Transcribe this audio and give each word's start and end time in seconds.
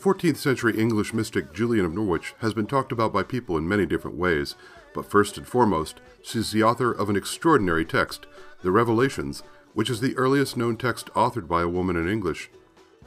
14th 0.00 0.38
century 0.38 0.78
English 0.78 1.12
mystic 1.12 1.52
Julian 1.52 1.84
of 1.84 1.92
Norwich 1.92 2.32
has 2.38 2.54
been 2.54 2.66
talked 2.66 2.90
about 2.90 3.12
by 3.12 3.22
people 3.22 3.58
in 3.58 3.68
many 3.68 3.84
different 3.84 4.16
ways, 4.16 4.54
but 4.94 5.04
first 5.04 5.36
and 5.36 5.46
foremost, 5.46 6.00
she's 6.22 6.52
the 6.52 6.62
author 6.62 6.90
of 6.90 7.10
an 7.10 7.16
extraordinary 7.16 7.84
text, 7.84 8.24
the 8.62 8.70
Revelations, 8.70 9.42
which 9.74 9.90
is 9.90 10.00
the 10.00 10.16
earliest 10.16 10.56
known 10.56 10.78
text 10.78 11.08
authored 11.08 11.46
by 11.46 11.60
a 11.60 11.68
woman 11.68 11.96
in 11.96 12.08
English. 12.08 12.48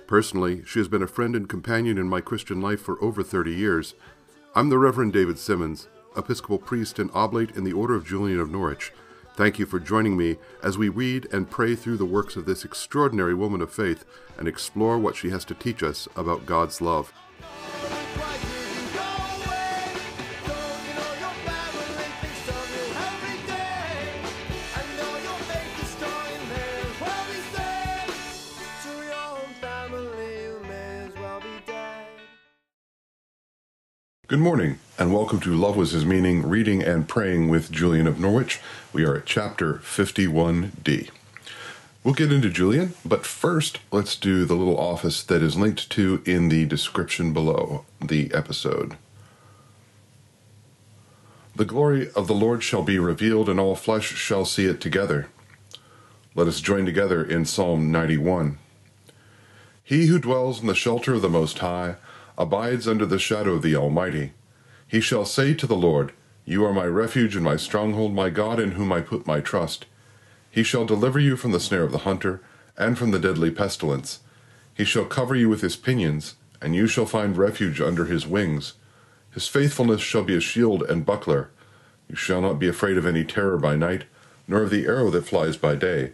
Personally, 0.05 0.61
she 0.67 0.77
has 0.77 0.87
been 0.87 1.01
a 1.01 1.07
friend 1.07 1.35
and 1.35 1.49
companion 1.49 1.97
in 1.97 2.07
my 2.07 2.21
Christian 2.21 2.61
life 2.61 2.81
for 2.81 3.03
over 3.03 3.23
30 3.23 3.51
years. 3.51 3.95
I'm 4.53 4.69
the 4.69 4.77
Reverend 4.77 5.13
David 5.13 5.39
Simmons, 5.39 5.87
Episcopal 6.15 6.59
priest 6.59 6.99
and 6.99 7.09
oblate 7.15 7.55
in 7.55 7.63
the 7.63 7.73
Order 7.73 7.95
of 7.95 8.05
Julian 8.05 8.39
of 8.39 8.51
Norwich. 8.51 8.93
Thank 9.35 9.57
you 9.57 9.65
for 9.65 9.79
joining 9.79 10.15
me 10.15 10.37
as 10.61 10.77
we 10.77 10.89
read 10.89 11.27
and 11.33 11.49
pray 11.49 11.75
through 11.75 11.97
the 11.97 12.05
works 12.05 12.35
of 12.35 12.45
this 12.45 12.63
extraordinary 12.63 13.33
woman 13.33 13.61
of 13.61 13.73
faith 13.73 14.05
and 14.37 14.47
explore 14.47 14.99
what 14.99 15.15
she 15.15 15.31
has 15.31 15.43
to 15.45 15.55
teach 15.55 15.81
us 15.81 16.07
about 16.15 16.45
God's 16.45 16.81
love. 16.81 17.11
Good 34.33 34.39
morning, 34.39 34.79
and 34.97 35.13
welcome 35.13 35.39
to 35.41 35.53
Love 35.53 35.77
Was 35.77 35.91
His 35.91 36.07
Meaning 36.07 36.49
Reading 36.49 36.81
and 36.81 37.07
Praying 37.07 37.49
with 37.49 37.71
Julian 37.71 38.07
of 38.07 38.19
Norwich. 38.19 38.59
We 38.91 39.05
are 39.05 39.17
at 39.17 39.27
chapter 39.27 39.75
51d. 39.75 41.11
We'll 42.03 42.15
get 42.15 42.31
into 42.31 42.49
Julian, 42.49 42.95
but 43.05 43.27
first, 43.27 43.77
let's 43.91 44.15
do 44.15 44.43
the 44.43 44.55
little 44.55 44.79
office 44.79 45.21
that 45.21 45.43
is 45.43 45.55
linked 45.55 45.87
to 45.91 46.23
in 46.25 46.49
the 46.49 46.65
description 46.65 47.31
below 47.31 47.85
the 48.01 48.33
episode. 48.33 48.97
The 51.55 51.65
glory 51.65 52.09
of 52.15 52.25
the 52.25 52.33
Lord 52.33 52.63
shall 52.63 52.81
be 52.81 52.97
revealed, 52.97 53.49
and 53.49 53.59
all 53.59 53.75
flesh 53.75 54.15
shall 54.15 54.45
see 54.45 54.65
it 54.65 54.81
together. 54.81 55.27
Let 56.33 56.47
us 56.47 56.59
join 56.59 56.87
together 56.87 57.23
in 57.23 57.45
Psalm 57.45 57.91
91. 57.91 58.57
He 59.83 60.07
who 60.07 60.17
dwells 60.17 60.59
in 60.59 60.65
the 60.65 60.73
shelter 60.73 61.13
of 61.13 61.21
the 61.21 61.29
Most 61.29 61.59
High 61.59 61.97
abides 62.37 62.87
under 62.87 63.05
the 63.05 63.19
shadow 63.19 63.53
of 63.53 63.61
the 63.61 63.75
Almighty. 63.75 64.33
He 64.87 65.01
shall 65.01 65.25
say 65.25 65.53
to 65.53 65.67
the 65.67 65.75
Lord, 65.75 66.13
You 66.45 66.65
are 66.65 66.73
my 66.73 66.85
refuge 66.85 67.35
and 67.35 67.43
my 67.43 67.57
stronghold, 67.57 68.13
my 68.13 68.29
God 68.29 68.59
in 68.59 68.71
whom 68.71 68.91
I 68.91 69.01
put 69.01 69.27
my 69.27 69.39
trust. 69.39 69.85
He 70.49 70.63
shall 70.63 70.85
deliver 70.85 71.19
you 71.19 71.35
from 71.35 71.51
the 71.51 71.59
snare 71.59 71.83
of 71.83 71.91
the 71.91 71.99
hunter, 71.99 72.41
and 72.77 72.97
from 72.97 73.11
the 73.11 73.19
deadly 73.19 73.51
pestilence. 73.51 74.19
He 74.73 74.83
shall 74.83 75.05
cover 75.05 75.35
you 75.35 75.49
with 75.49 75.61
his 75.61 75.75
pinions, 75.75 76.35
and 76.61 76.75
you 76.75 76.87
shall 76.87 77.05
find 77.05 77.37
refuge 77.37 77.81
under 77.81 78.05
his 78.05 78.25
wings. 78.25 78.73
His 79.31 79.47
faithfulness 79.47 80.01
shall 80.01 80.23
be 80.23 80.35
a 80.35 80.39
shield 80.39 80.83
and 80.83 81.05
buckler. 81.05 81.49
You 82.07 82.15
shall 82.15 82.41
not 82.41 82.59
be 82.59 82.67
afraid 82.67 82.97
of 82.97 83.05
any 83.05 83.23
terror 83.23 83.57
by 83.57 83.75
night, 83.75 84.03
nor 84.47 84.63
of 84.63 84.69
the 84.69 84.85
arrow 84.85 85.09
that 85.11 85.25
flies 85.25 85.57
by 85.57 85.75
day, 85.75 86.13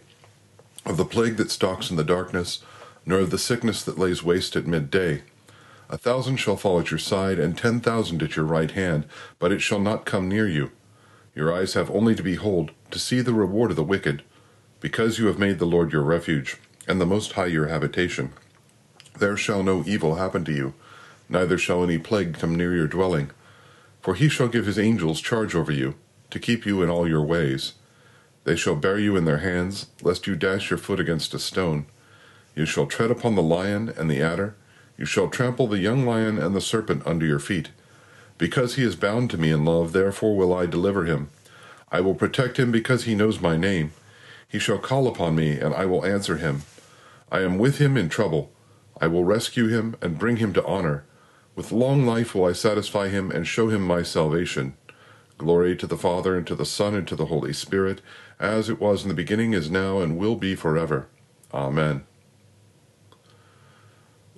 of 0.86 0.96
the 0.96 1.04
plague 1.04 1.36
that 1.36 1.50
stalks 1.50 1.90
in 1.90 1.96
the 1.96 2.04
darkness, 2.04 2.62
nor 3.04 3.20
of 3.20 3.30
the 3.30 3.38
sickness 3.38 3.82
that 3.82 3.98
lays 3.98 4.22
waste 4.22 4.56
at 4.56 4.66
midday. 4.66 5.22
A 5.92 5.98
thousand 5.98 6.36
shall 6.36 6.56
fall 6.56 6.78
at 6.78 6.92
your 6.92 6.98
side, 6.98 7.40
and 7.40 7.58
ten 7.58 7.80
thousand 7.80 8.22
at 8.22 8.36
your 8.36 8.44
right 8.44 8.70
hand, 8.70 9.06
but 9.40 9.50
it 9.50 9.60
shall 9.60 9.80
not 9.80 10.04
come 10.04 10.28
near 10.28 10.46
you. 10.46 10.70
Your 11.34 11.52
eyes 11.52 11.74
have 11.74 11.90
only 11.90 12.14
to 12.14 12.22
behold, 12.22 12.70
to 12.92 12.98
see 13.00 13.20
the 13.22 13.34
reward 13.34 13.70
of 13.70 13.76
the 13.76 13.82
wicked, 13.82 14.22
because 14.78 15.18
you 15.18 15.26
have 15.26 15.40
made 15.40 15.58
the 15.58 15.66
Lord 15.66 15.92
your 15.92 16.04
refuge, 16.04 16.58
and 16.86 17.00
the 17.00 17.06
Most 17.06 17.32
High 17.32 17.46
your 17.46 17.66
habitation. 17.66 18.32
There 19.18 19.36
shall 19.36 19.64
no 19.64 19.82
evil 19.84 20.14
happen 20.14 20.44
to 20.44 20.52
you, 20.52 20.74
neither 21.28 21.58
shall 21.58 21.82
any 21.82 21.98
plague 21.98 22.34
come 22.34 22.54
near 22.54 22.72
your 22.72 22.86
dwelling. 22.86 23.32
For 24.00 24.14
he 24.14 24.28
shall 24.28 24.46
give 24.46 24.66
his 24.66 24.78
angels 24.78 25.20
charge 25.20 25.56
over 25.56 25.72
you, 25.72 25.96
to 26.30 26.38
keep 26.38 26.64
you 26.64 26.82
in 26.82 26.88
all 26.88 27.08
your 27.08 27.24
ways. 27.24 27.72
They 28.44 28.54
shall 28.54 28.76
bear 28.76 29.00
you 29.00 29.16
in 29.16 29.24
their 29.24 29.38
hands, 29.38 29.86
lest 30.02 30.28
you 30.28 30.36
dash 30.36 30.70
your 30.70 30.78
foot 30.78 31.00
against 31.00 31.34
a 31.34 31.40
stone. 31.40 31.86
You 32.54 32.64
shall 32.64 32.86
tread 32.86 33.10
upon 33.10 33.34
the 33.34 33.42
lion 33.42 33.92
and 33.98 34.08
the 34.08 34.22
adder 34.22 34.54
you 35.00 35.06
shall 35.06 35.28
trample 35.28 35.66
the 35.66 35.78
young 35.78 36.04
lion 36.04 36.38
and 36.38 36.54
the 36.54 36.60
serpent 36.60 37.02
under 37.06 37.24
your 37.24 37.38
feet. 37.38 37.70
Because 38.36 38.74
he 38.74 38.84
is 38.84 38.96
bound 38.96 39.30
to 39.30 39.38
me 39.38 39.50
in 39.50 39.64
love, 39.64 39.94
therefore 39.94 40.36
will 40.36 40.52
I 40.52 40.66
deliver 40.66 41.06
him. 41.06 41.30
I 41.90 42.02
will 42.02 42.14
protect 42.14 42.58
him 42.58 42.70
because 42.70 43.04
he 43.04 43.14
knows 43.14 43.40
my 43.40 43.56
name. 43.56 43.92
He 44.46 44.58
shall 44.58 44.76
call 44.76 45.08
upon 45.08 45.36
me, 45.36 45.58
and 45.58 45.74
I 45.74 45.86
will 45.86 46.04
answer 46.04 46.36
him. 46.36 46.64
I 47.32 47.40
am 47.40 47.56
with 47.56 47.78
him 47.78 47.96
in 47.96 48.10
trouble. 48.10 48.52
I 49.00 49.06
will 49.06 49.24
rescue 49.24 49.68
him 49.68 49.96
and 50.02 50.18
bring 50.18 50.36
him 50.36 50.52
to 50.52 50.66
honor. 50.66 51.04
With 51.56 51.72
long 51.72 52.04
life 52.04 52.34
will 52.34 52.44
I 52.44 52.52
satisfy 52.52 53.08
him 53.08 53.30
and 53.30 53.48
show 53.48 53.70
him 53.70 53.80
my 53.80 54.02
salvation. 54.02 54.76
Glory 55.38 55.74
to 55.76 55.86
the 55.86 55.96
Father, 55.96 56.36
and 56.36 56.46
to 56.46 56.54
the 56.54 56.66
Son, 56.66 56.94
and 56.94 57.08
to 57.08 57.16
the 57.16 57.26
Holy 57.26 57.54
Spirit, 57.54 58.02
as 58.38 58.68
it 58.68 58.78
was 58.78 59.04
in 59.04 59.08
the 59.08 59.14
beginning, 59.14 59.54
is 59.54 59.70
now, 59.70 60.00
and 60.00 60.18
will 60.18 60.36
be 60.36 60.54
forever. 60.54 61.08
Amen. 61.54 62.04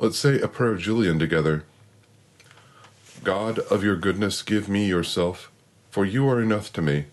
Let's 0.02 0.18
say 0.18 0.40
a 0.40 0.48
prayer 0.48 0.72
of 0.72 0.80
Julian 0.80 1.20
together. 1.20 1.62
God 3.22 3.60
of 3.60 3.84
your 3.84 3.94
goodness, 3.94 4.42
give 4.42 4.68
me 4.68 4.88
yourself, 4.88 5.52
for 5.92 6.04
you 6.04 6.28
are 6.28 6.42
enough 6.42 6.72
to 6.72 6.82
me, 6.82 7.04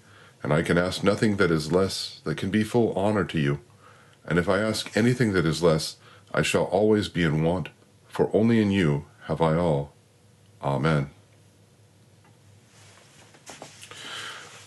and 0.42 0.52
I 0.52 0.64
can 0.64 0.76
ask 0.76 1.04
nothing 1.04 1.38
that 1.38 1.52
is 1.52 1.72
less, 1.72 2.20
that 2.24 2.38
can 2.38 2.50
be 2.50 2.64
full 2.64 2.92
honor 2.94 3.26
to 3.26 3.40
you. 3.40 3.60
And 4.26 4.40
if 4.40 4.50
I 4.50 4.62
ask 4.62 4.98
anything 4.98 5.34
that 5.34 5.46
is 5.46 5.62
less, 5.62 5.98
I 6.34 6.42
shall 6.42 6.64
always 6.64 7.10
be 7.10 7.22
in 7.22 7.44
want, 7.44 7.70
for 8.08 8.36
only 8.36 8.60
in 8.60 8.72
you 8.72 9.06
have 9.26 9.40
I 9.40 9.56
all. 9.56 9.94
Amen. 10.60 11.12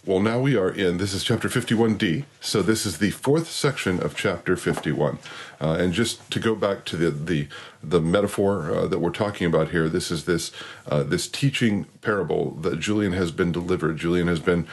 Well, 0.05 0.19
now 0.19 0.41
we 0.41 0.57
are 0.57 0.69
in, 0.69 0.99
this 0.99 1.15
is 1.15 1.23
chapter 1.23 1.49
51d, 1.49 2.25
so 2.41 2.61
this 2.61 2.85
is 2.85 2.99
the 2.99 3.13
fourth 3.13 3.49
section 3.49 4.03
of 4.03 4.17
chapter 4.17 4.57
51. 4.57 5.21
Uh, 5.61 5.77
and 5.79 5.93
just 5.93 6.29
to 6.33 6.41
go 6.41 6.57
back 6.57 6.85
to 6.87 6.97
the, 6.97 7.13
the, 7.13 7.47
the 7.85 8.01
metaphor 8.01 8.69
uh, 8.75 8.87
that 8.89 8.99
we're 8.99 9.11
talking 9.11 9.47
about 9.47 9.71
here, 9.71 9.89
this 9.89 10.11
is 10.11 10.25
this, 10.25 10.51
uh, 10.89 11.05
this 11.05 11.29
teaching 11.29 11.85
parable 12.01 12.51
that 12.63 12.81
Julian 12.81 13.13
has 13.13 13.31
been 13.31 13.53
delivered. 13.53 13.97
Julian 13.97 14.27
has 14.27 14.41
been 14.41 14.67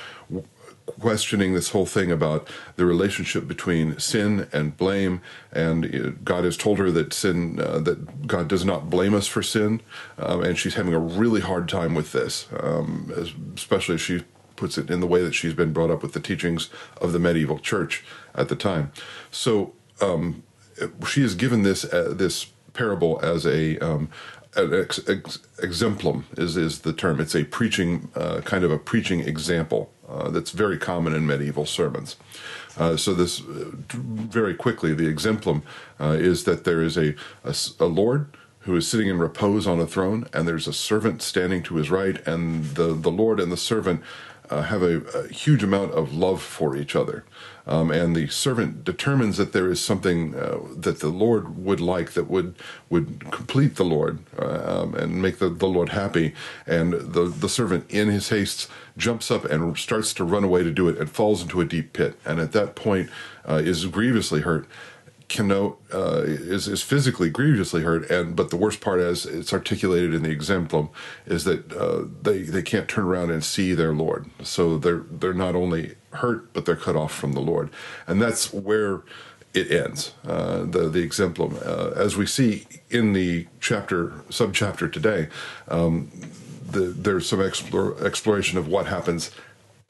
questioning 0.99 1.53
this 1.53 1.69
whole 1.69 1.85
thing 1.85 2.11
about 2.11 2.47
the 2.75 2.87
relationship 2.87 3.47
between 3.47 3.99
sin 3.99 4.47
and 4.51 4.77
blame, 4.77 5.21
and 5.51 5.85
uh, 5.93 6.09
God 6.23 6.43
has 6.43 6.57
told 6.57 6.79
her 6.79 6.89
that 6.89 7.13
sin, 7.13 7.59
uh, 7.59 7.77
that 7.81 8.25
God 8.25 8.47
does 8.47 8.65
not 8.65 8.89
blame 8.89 9.13
us 9.13 9.27
for 9.27 9.43
sin, 9.43 9.81
um, 10.17 10.43
and 10.43 10.57
she's 10.57 10.73
having 10.73 10.95
a 10.95 10.99
really 10.99 11.41
hard 11.41 11.69
time 11.69 11.93
with 11.93 12.13
this, 12.13 12.47
um, 12.59 13.13
especially 13.55 13.93
as 13.93 14.01
she 14.01 14.23
puts 14.59 14.77
it 14.77 14.91
in 14.91 14.99
the 14.99 15.07
way 15.07 15.21
that 15.23 15.33
she's 15.33 15.53
been 15.53 15.73
brought 15.73 15.89
up 15.89 16.01
with 16.03 16.13
the 16.13 16.19
teachings 16.19 16.69
of 17.01 17.13
the 17.13 17.19
medieval 17.19 17.59
church 17.59 18.03
at 18.35 18.49
the 18.49 18.55
time. 18.55 18.91
So 19.31 19.73
um, 20.01 20.43
she 21.07 21.23
is 21.23 21.33
given 21.35 21.63
this 21.63 21.85
uh, 21.85 22.13
this 22.15 22.47
parable 22.73 23.19
as 23.23 23.45
a 23.45 23.77
um, 23.79 24.09
an 24.55 24.73
ex- 24.73 25.07
ex- 25.07 25.39
exemplum 25.61 26.25
is 26.37 26.57
is 26.57 26.79
the 26.79 26.93
term. 26.93 27.19
It's 27.19 27.35
a 27.35 27.43
preaching 27.43 28.09
uh, 28.15 28.41
kind 28.41 28.63
of 28.63 28.71
a 28.71 28.77
preaching 28.77 29.21
example 29.21 29.91
uh, 30.07 30.29
that's 30.29 30.51
very 30.51 30.77
common 30.77 31.13
in 31.13 31.25
medieval 31.25 31.65
sermons. 31.65 32.15
Uh, 32.77 32.97
so 32.97 33.13
this 33.13 33.41
uh, 33.41 33.71
very 33.93 34.53
quickly 34.53 34.93
the 34.93 35.07
exemplum 35.07 35.63
uh, 35.99 36.17
is 36.19 36.43
that 36.43 36.63
there 36.63 36.81
is 36.81 36.97
a, 36.97 37.15
a, 37.43 37.55
a 37.79 37.85
Lord 37.85 38.27
who 38.61 38.75
is 38.75 38.87
sitting 38.87 39.07
in 39.07 39.17
repose 39.17 39.65
on 39.65 39.79
a 39.79 39.87
throne, 39.87 40.27
and 40.33 40.47
there's 40.47 40.67
a 40.67 40.73
servant 40.73 41.21
standing 41.21 41.63
to 41.63 41.75
his 41.75 41.89
right, 41.89 42.25
and 42.27 42.65
the 42.75 42.93
the 42.93 43.11
Lord 43.11 43.39
and 43.39 43.51
the 43.51 43.57
servant 43.57 44.01
uh, 44.49 44.63
have 44.63 44.81
a, 44.81 45.01
a, 45.15 45.27
huge 45.27 45.63
amount 45.63 45.91
of 45.93 46.13
love 46.13 46.41
for 46.41 46.75
each 46.75 46.95
other. 46.95 47.23
Um, 47.67 47.91
and 47.91 48.15
the 48.15 48.27
servant 48.27 48.83
determines 48.83 49.37
that 49.37 49.53
there 49.53 49.69
is 49.69 49.79
something 49.79 50.33
uh, 50.33 50.57
that 50.75 50.99
the 50.99 51.09
Lord 51.09 51.63
would 51.63 51.79
like 51.79 52.13
that 52.13 52.27
would 52.27 52.55
would 52.89 53.31
complete 53.31 53.75
the 53.75 53.85
Lord 53.85 54.19
uh, 54.39 54.81
um, 54.81 54.95
and 54.95 55.21
make 55.21 55.37
the, 55.37 55.49
the 55.49 55.67
Lord 55.67 55.89
happy. 55.89 56.33
And 56.65 56.93
the, 56.93 57.25
the 57.25 57.49
servant, 57.49 57.89
in 57.89 58.07
his 58.09 58.29
haste, 58.29 58.69
jumps 58.97 59.29
up 59.29 59.45
and 59.45 59.77
starts 59.77 60.13
to 60.15 60.23
run 60.23 60.43
away 60.43 60.63
to 60.63 60.71
do 60.71 60.89
it 60.89 60.97
and 60.97 61.09
falls 61.09 61.43
into 61.43 61.61
a 61.61 61.65
deep 61.65 61.93
pit. 61.93 62.19
And 62.25 62.39
at 62.39 62.51
that 62.53 62.75
point, 62.75 63.09
uh, 63.47 63.55
is 63.55 63.85
grievously 63.85 64.41
hurt 64.41 64.67
connote 65.29 65.79
uh, 65.93 66.23
is 66.25 66.67
is 66.67 66.81
physically 66.81 67.29
grievously 67.29 67.83
hurt, 67.83 68.09
and 68.09 68.35
but 68.35 68.49
the 68.49 68.57
worst 68.57 68.81
part, 68.81 68.99
as 68.99 69.25
it's 69.25 69.53
articulated 69.53 70.13
in 70.13 70.23
the 70.23 70.31
exemplum, 70.31 70.89
is 71.25 71.45
that 71.45 71.71
uh, 71.71 72.05
they 72.21 72.39
they 72.39 72.63
can't 72.63 72.89
turn 72.89 73.05
around 73.05 73.31
and 73.31 73.43
see 73.43 73.73
their 73.73 73.93
Lord. 73.93 74.29
So 74.43 74.77
they're 74.77 75.05
they're 75.09 75.33
not 75.33 75.55
only 75.55 75.95
hurt, 76.11 76.51
but 76.53 76.65
they're 76.65 76.75
cut 76.75 76.95
off 76.95 77.13
from 77.13 77.33
the 77.33 77.41
Lord, 77.41 77.69
and 78.07 78.21
that's 78.21 78.51
where 78.51 79.03
it 79.53 79.71
ends. 79.71 80.13
Uh, 80.27 80.63
the 80.63 80.89
the 80.89 81.01
exemplum, 81.01 81.57
uh, 81.63 81.91
as 81.95 82.17
we 82.17 82.25
see 82.25 82.65
in 82.89 83.13
the 83.13 83.47
chapter 83.59 84.07
subchapter 84.29 84.91
today, 84.91 85.27
um, 85.67 86.11
the, 86.71 86.81
there's 86.81 87.29
some 87.29 87.41
explore, 87.41 88.03
exploration 88.03 88.57
of 88.57 88.67
what 88.67 88.87
happens 88.87 89.31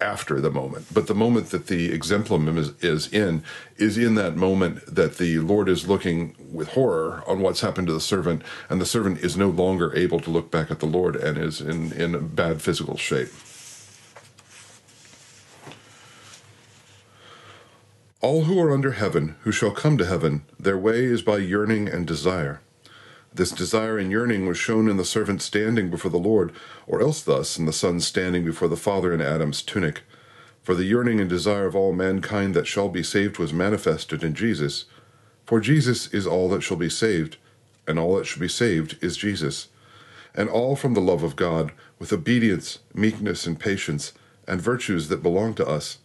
after 0.02 0.40
the 0.40 0.50
moment. 0.50 0.86
But 0.94 1.08
the 1.08 1.16
moment 1.16 1.50
that 1.50 1.68
the 1.68 1.92
exemplum 1.92 2.58
is, 2.58 2.72
is 2.82 3.12
in 3.12 3.44
is 3.78 3.98
in 3.98 4.16
that 4.16 4.36
moment 4.36 4.86
that 4.94 5.18
the 5.18 5.40
Lord 5.40 5.68
is 5.68 5.88
looking 5.88 6.36
with 6.52 6.70
horror 6.70 7.24
on 7.28 7.42
what's 7.42 7.62
happened 7.62 7.88
to 7.88 7.94
the 7.94 8.00
servant, 8.00 8.42
and 8.70 8.80
the 8.80 8.86
servant 8.86 9.20
is 9.20 9.36
no 9.36 9.50
longer 9.50 9.96
able 9.96 10.20
to 10.22 10.30
look 10.30 10.52
back 10.52 10.72
at 10.72 10.80
the 10.80 10.86
Lord 10.86 11.16
and 11.16 11.38
is 11.38 11.60
in, 11.60 11.92
in 11.94 12.28
bad 12.30 12.62
physical 12.62 12.98
shape. 12.98 13.30
All 18.22 18.44
who 18.44 18.60
are 18.60 18.74
under 18.74 18.92
heaven, 18.92 19.36
who 19.42 19.52
shall 19.52 19.72
come 19.72 19.98
to 19.98 20.06
heaven, 20.06 20.44
their 20.60 20.78
way 20.78 21.06
is 21.06 21.22
by 21.22 21.38
yearning 21.38 21.88
and 21.88 22.06
desire. 22.06 22.62
This 23.34 23.52
desire 23.52 23.98
and 23.98 24.10
yearning 24.12 24.48
was 24.48 24.58
shown 24.58 24.90
in 24.90 24.98
the 24.98 25.06
servant 25.06 25.42
standing 25.42 25.90
before 25.90 26.10
the 26.10 26.18
Lord, 26.18 26.52
or 26.88 27.02
else 27.02 27.22
thus 27.22 27.60
in 27.60 27.66
the 27.66 27.74
Son 27.74 28.00
standing 28.00 28.44
before 28.44 28.68
the 28.68 28.76
Father 28.76 29.14
in 29.14 29.22
Adam's 29.22 29.62
tunic. 29.62 30.02
For 30.64 30.74
the 30.74 30.86
yearning 30.86 31.20
and 31.20 31.30
desire 31.30 31.66
of 31.66 31.76
all 31.76 31.94
mankind 31.94 32.56
that 32.56 32.68
shall 32.68 32.90
be 32.90 33.04
saved 33.04 33.38
was 33.38 33.54
manifested 33.54 34.24
in 34.24 34.34
Jesus. 34.34 34.86
For 35.46 35.60
Jesus 35.60 36.08
is 36.14 36.26
all 36.26 36.50
that 36.50 36.62
shall 36.62 36.78
be 36.78 36.90
saved, 36.90 37.38
and 37.88 38.00
all 38.00 38.16
that 38.16 38.26
shall 38.26 38.42
be 38.42 38.48
saved 38.48 38.98
is 39.02 39.18
Jesus. 39.18 39.68
And 40.34 40.50
all 40.50 40.76
from 40.76 40.94
the 40.94 41.00
love 41.00 41.24
of 41.24 41.36
God, 41.36 41.72
with 42.00 42.12
obedience, 42.12 42.80
meekness, 42.94 43.46
and 43.46 43.60
patience, 43.60 44.14
and 44.48 44.62
virtues 44.62 45.08
that 45.10 45.24
belong 45.24 45.54
to 45.56 45.68
us 45.68 46.00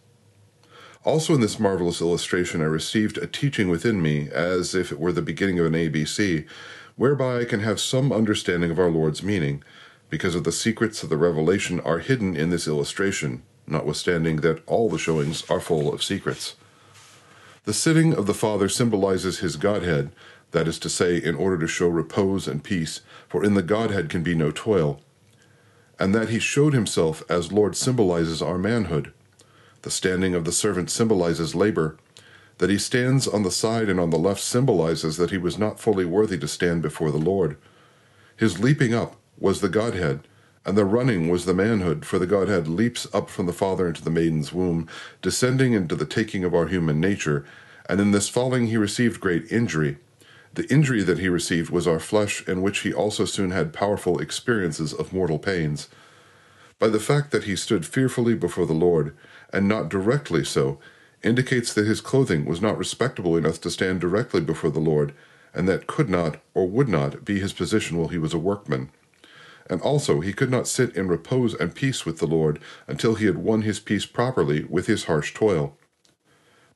also, 1.05 1.35
in 1.35 1.41
this 1.41 1.59
marvelous 1.59 2.01
illustration, 2.01 2.61
I 2.61 2.65
received 2.65 3.19
a 3.19 3.27
teaching 3.27 3.69
within 3.69 4.01
me, 4.01 4.27
as 4.31 4.73
if 4.73 4.91
it 4.91 4.99
were 4.99 5.11
the 5.11 5.21
beginning 5.21 5.59
of 5.59 5.67
an 5.67 5.73
ABC, 5.73 6.47
whereby 6.95 7.39
I 7.39 7.45
can 7.45 7.59
have 7.59 7.79
some 7.79 8.11
understanding 8.11 8.71
of 8.71 8.79
our 8.79 8.89
Lord's 8.89 9.23
meaning, 9.23 9.63
because 10.09 10.35
of 10.35 10.43
the 10.43 10.51
secrets 10.51 11.03
of 11.03 11.09
the 11.09 11.17
revelation 11.17 11.79
are 11.81 11.99
hidden 11.99 12.35
in 12.35 12.49
this 12.49 12.67
illustration, 12.67 13.43
notwithstanding 13.67 14.37
that 14.37 14.63
all 14.67 14.89
the 14.89 14.97
showings 14.97 15.43
are 15.49 15.59
full 15.59 15.93
of 15.93 16.03
secrets. 16.03 16.55
The 17.65 17.73
sitting 17.73 18.13
of 18.13 18.27
the 18.27 18.33
Father 18.33 18.69
symbolizes 18.69 19.39
his 19.39 19.55
Godhead, 19.55 20.11
that 20.51 20.67
is 20.67 20.79
to 20.79 20.89
say, 20.89 21.17
in 21.17 21.35
order 21.35 21.57
to 21.57 21.67
show 21.67 21.87
repose 21.87 22.47
and 22.47 22.63
peace, 22.63 23.01
for 23.27 23.43
in 23.43 23.55
the 23.55 23.63
Godhead 23.63 24.09
can 24.09 24.23
be 24.23 24.35
no 24.35 24.51
toil. 24.51 25.01
And 25.99 26.13
that 26.13 26.29
he 26.29 26.39
showed 26.39 26.73
himself 26.73 27.23
as 27.29 27.51
Lord 27.51 27.75
symbolizes 27.75 28.41
our 28.41 28.57
manhood. 28.57 29.11
The 29.81 29.91
standing 29.91 30.35
of 30.35 30.45
the 30.45 30.51
servant 30.51 30.89
symbolizes 30.89 31.55
labor. 31.55 31.97
That 32.57 32.69
he 32.69 32.77
stands 32.77 33.27
on 33.27 33.43
the 33.43 33.51
side 33.51 33.89
and 33.89 33.99
on 33.99 34.11
the 34.11 34.17
left 34.17 34.41
symbolizes 34.41 35.17
that 35.17 35.31
he 35.31 35.37
was 35.37 35.57
not 35.57 35.79
fully 35.79 36.05
worthy 36.05 36.37
to 36.37 36.47
stand 36.47 36.81
before 36.81 37.11
the 37.11 37.17
Lord. 37.17 37.57
His 38.37 38.59
leaping 38.59 38.93
up 38.93 39.17
was 39.37 39.61
the 39.61 39.69
Godhead, 39.69 40.21
and 40.65 40.77
the 40.77 40.85
running 40.85 41.29
was 41.29 41.45
the 41.45 41.53
manhood, 41.53 42.05
for 42.05 42.17
the 42.17 42.25
Godhead 42.25 42.67
leaps 42.67 43.07
up 43.13 43.29
from 43.29 43.45
the 43.45 43.53
Father 43.53 43.87
into 43.87 44.03
the 44.03 44.09
maiden's 44.09 44.53
womb, 44.53 44.87
descending 45.21 45.73
into 45.73 45.95
the 45.95 46.05
taking 46.05 46.43
of 46.43 46.55
our 46.55 46.67
human 46.67 46.99
nature, 46.99 47.45
and 47.87 47.99
in 47.99 48.11
this 48.11 48.29
falling 48.29 48.67
he 48.67 48.77
received 48.77 49.19
great 49.19 49.51
injury. 49.51 49.97
The 50.53 50.71
injury 50.73 51.03
that 51.03 51.19
he 51.19 51.27
received 51.27 51.69
was 51.69 51.87
our 51.87 51.99
flesh, 51.99 52.47
in 52.47 52.61
which 52.61 52.79
he 52.79 52.93
also 52.93 53.25
soon 53.25 53.51
had 53.51 53.73
powerful 53.73 54.19
experiences 54.19 54.93
of 54.93 55.11
mortal 55.11 55.37
pains. 55.37 55.89
By 56.79 56.87
the 56.87 56.99
fact 56.99 57.31
that 57.31 57.43
he 57.43 57.55
stood 57.55 57.85
fearfully 57.85 58.35
before 58.35 58.65
the 58.65 58.73
Lord, 58.73 59.15
and 59.51 59.67
not 59.67 59.89
directly 59.89 60.45
so, 60.45 60.79
indicates 61.23 61.73
that 61.73 61.87
his 61.87 62.01
clothing 62.01 62.45
was 62.45 62.61
not 62.61 62.77
respectable 62.77 63.35
enough 63.37 63.59
to 63.61 63.71
stand 63.71 64.01
directly 64.01 64.41
before 64.41 64.69
the 64.69 64.79
Lord, 64.79 65.13
and 65.53 65.67
that 65.67 65.87
could 65.87 66.09
not 66.09 66.41
or 66.53 66.67
would 66.67 66.89
not 66.89 67.23
be 67.25 67.39
his 67.39 67.53
position 67.53 67.97
while 67.97 68.09
he 68.09 68.17
was 68.17 68.33
a 68.33 68.39
workman. 68.39 68.89
And 69.69 69.81
also, 69.81 70.19
he 70.19 70.33
could 70.33 70.51
not 70.51 70.67
sit 70.67 70.95
in 70.95 71.07
repose 71.07 71.55
and 71.55 71.73
peace 71.73 72.05
with 72.05 72.19
the 72.19 72.27
Lord 72.27 72.59
until 72.87 73.15
he 73.15 73.25
had 73.25 73.37
won 73.37 73.63
his 73.63 73.79
peace 73.79 74.05
properly 74.05 74.63
with 74.65 74.87
his 74.87 75.05
harsh 75.05 75.33
toil. 75.33 75.75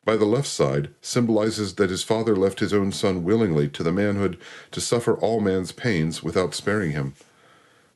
By 0.06 0.16
the 0.16 0.26
left 0.26 0.48
side 0.48 0.90
symbolizes 1.02 1.76
that 1.76 1.92
his 1.92 2.02
father 2.02 2.36
left 2.36 2.62
his 2.62 2.74
own 2.74 2.92
son 2.92 3.24
willingly 3.24 3.68
to 3.70 3.84
the 3.84 3.92
manhood 3.92 4.40
to 4.72 4.82
suffer 4.82 5.16
all 5.16 5.40
man's 5.40 5.72
pains 5.72 6.24
without 6.24 6.56
sparing 6.56 6.92
him. 6.92 7.14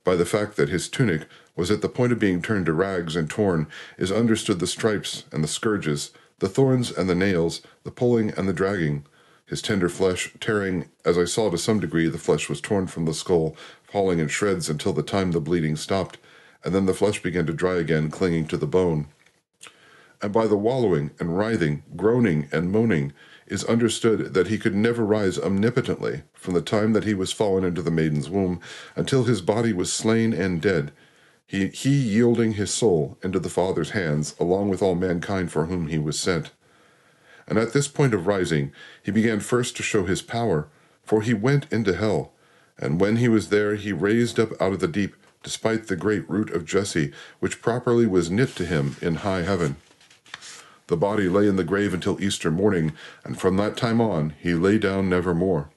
By 0.03 0.15
the 0.15 0.25
fact 0.25 0.57
that 0.57 0.69
his 0.69 0.89
tunic 0.89 1.27
was 1.55 1.71
at 1.71 1.81
the 1.81 1.89
point 1.89 2.11
of 2.11 2.19
being 2.19 2.41
turned 2.41 2.65
to 2.65 2.73
rags 2.73 3.15
and 3.15 3.29
torn, 3.29 3.67
is 3.97 4.11
understood 4.11 4.59
the 4.59 4.67
stripes 4.67 5.23
and 5.31 5.43
the 5.43 5.47
scourges, 5.47 6.11
the 6.43 6.49
thorns 6.49 6.91
and 6.91 7.09
the 7.09 7.15
nails, 7.15 7.61
the 7.85 7.89
pulling 7.89 8.29
and 8.31 8.49
the 8.49 8.53
dragging, 8.53 9.05
his 9.45 9.61
tender 9.61 9.87
flesh 9.87 10.29
tearing, 10.41 10.89
as 11.05 11.17
I 11.17 11.23
saw 11.23 11.49
to 11.49 11.57
some 11.57 11.79
degree 11.79 12.09
the 12.09 12.17
flesh 12.17 12.49
was 12.49 12.59
torn 12.59 12.87
from 12.87 13.05
the 13.05 13.13
skull, 13.13 13.55
falling 13.81 14.19
in 14.19 14.27
shreds 14.27 14.69
until 14.69 14.91
the 14.91 15.03
time 15.03 15.31
the 15.31 15.39
bleeding 15.39 15.77
stopped, 15.77 16.17
and 16.61 16.75
then 16.75 16.85
the 16.85 16.93
flesh 16.93 17.23
began 17.23 17.45
to 17.45 17.53
dry 17.53 17.75
again, 17.75 18.11
clinging 18.11 18.47
to 18.47 18.57
the 18.57 18.67
bone. 18.67 19.07
And 20.21 20.33
by 20.33 20.47
the 20.47 20.57
wallowing 20.57 21.11
and 21.17 21.37
writhing, 21.37 21.83
groaning 21.95 22.49
and 22.51 22.69
moaning, 22.69 23.13
is 23.47 23.63
understood 23.63 24.33
that 24.33 24.47
he 24.47 24.57
could 24.57 24.75
never 24.75 25.05
rise 25.05 25.39
omnipotently 25.39 26.23
from 26.33 26.55
the 26.55 26.61
time 26.61 26.91
that 26.91 27.05
he 27.05 27.13
was 27.13 27.31
fallen 27.31 27.63
into 27.63 27.81
the 27.81 27.89
maiden's 27.89 28.29
womb 28.29 28.59
until 28.97 29.23
his 29.23 29.39
body 29.39 29.71
was 29.71 29.93
slain 29.93 30.33
and 30.33 30.61
dead, 30.61 30.91
he, 31.53 31.67
he 31.67 31.91
yielding 31.91 32.53
his 32.53 32.73
soul 32.73 33.15
into 33.21 33.39
the 33.39 33.47
Father's 33.47 33.91
hands, 33.91 34.33
along 34.39 34.69
with 34.69 34.81
all 34.81 34.95
mankind 34.95 35.51
for 35.51 35.67
whom 35.67 35.87
he 35.87 35.99
was 35.99 36.19
sent. 36.19 36.49
And 37.47 37.59
at 37.59 37.73
this 37.73 37.87
point 37.87 38.15
of 38.15 38.25
rising, 38.25 38.71
he 39.03 39.11
began 39.11 39.39
first 39.39 39.77
to 39.77 39.83
show 39.83 40.03
his 40.03 40.23
power, 40.23 40.67
for 41.03 41.21
he 41.21 41.35
went 41.35 41.71
into 41.71 41.95
hell, 41.95 42.31
and 42.79 42.99
when 42.99 43.17
he 43.17 43.27
was 43.27 43.49
there, 43.49 43.75
he 43.75 43.93
raised 43.93 44.39
up 44.39 44.59
out 44.59 44.73
of 44.73 44.79
the 44.79 44.87
deep, 44.87 45.15
despite 45.43 45.85
the 45.85 45.95
great 45.95 46.27
root 46.27 46.49
of 46.49 46.65
Jesse, 46.65 47.11
which 47.39 47.61
properly 47.61 48.07
was 48.07 48.31
knit 48.31 48.55
to 48.55 48.65
him 48.65 48.95
in 48.99 49.17
high 49.17 49.43
heaven. 49.43 49.75
The 50.87 50.97
body 50.97 51.29
lay 51.29 51.47
in 51.47 51.57
the 51.57 51.63
grave 51.63 51.93
until 51.93 52.19
Easter 52.19 52.49
morning, 52.49 52.93
and 53.23 53.39
from 53.39 53.57
that 53.57 53.77
time 53.77 54.01
on 54.01 54.33
he 54.41 54.55
lay 54.55 54.79
down 54.79 55.07
never 55.07 55.35
more. 55.35 55.69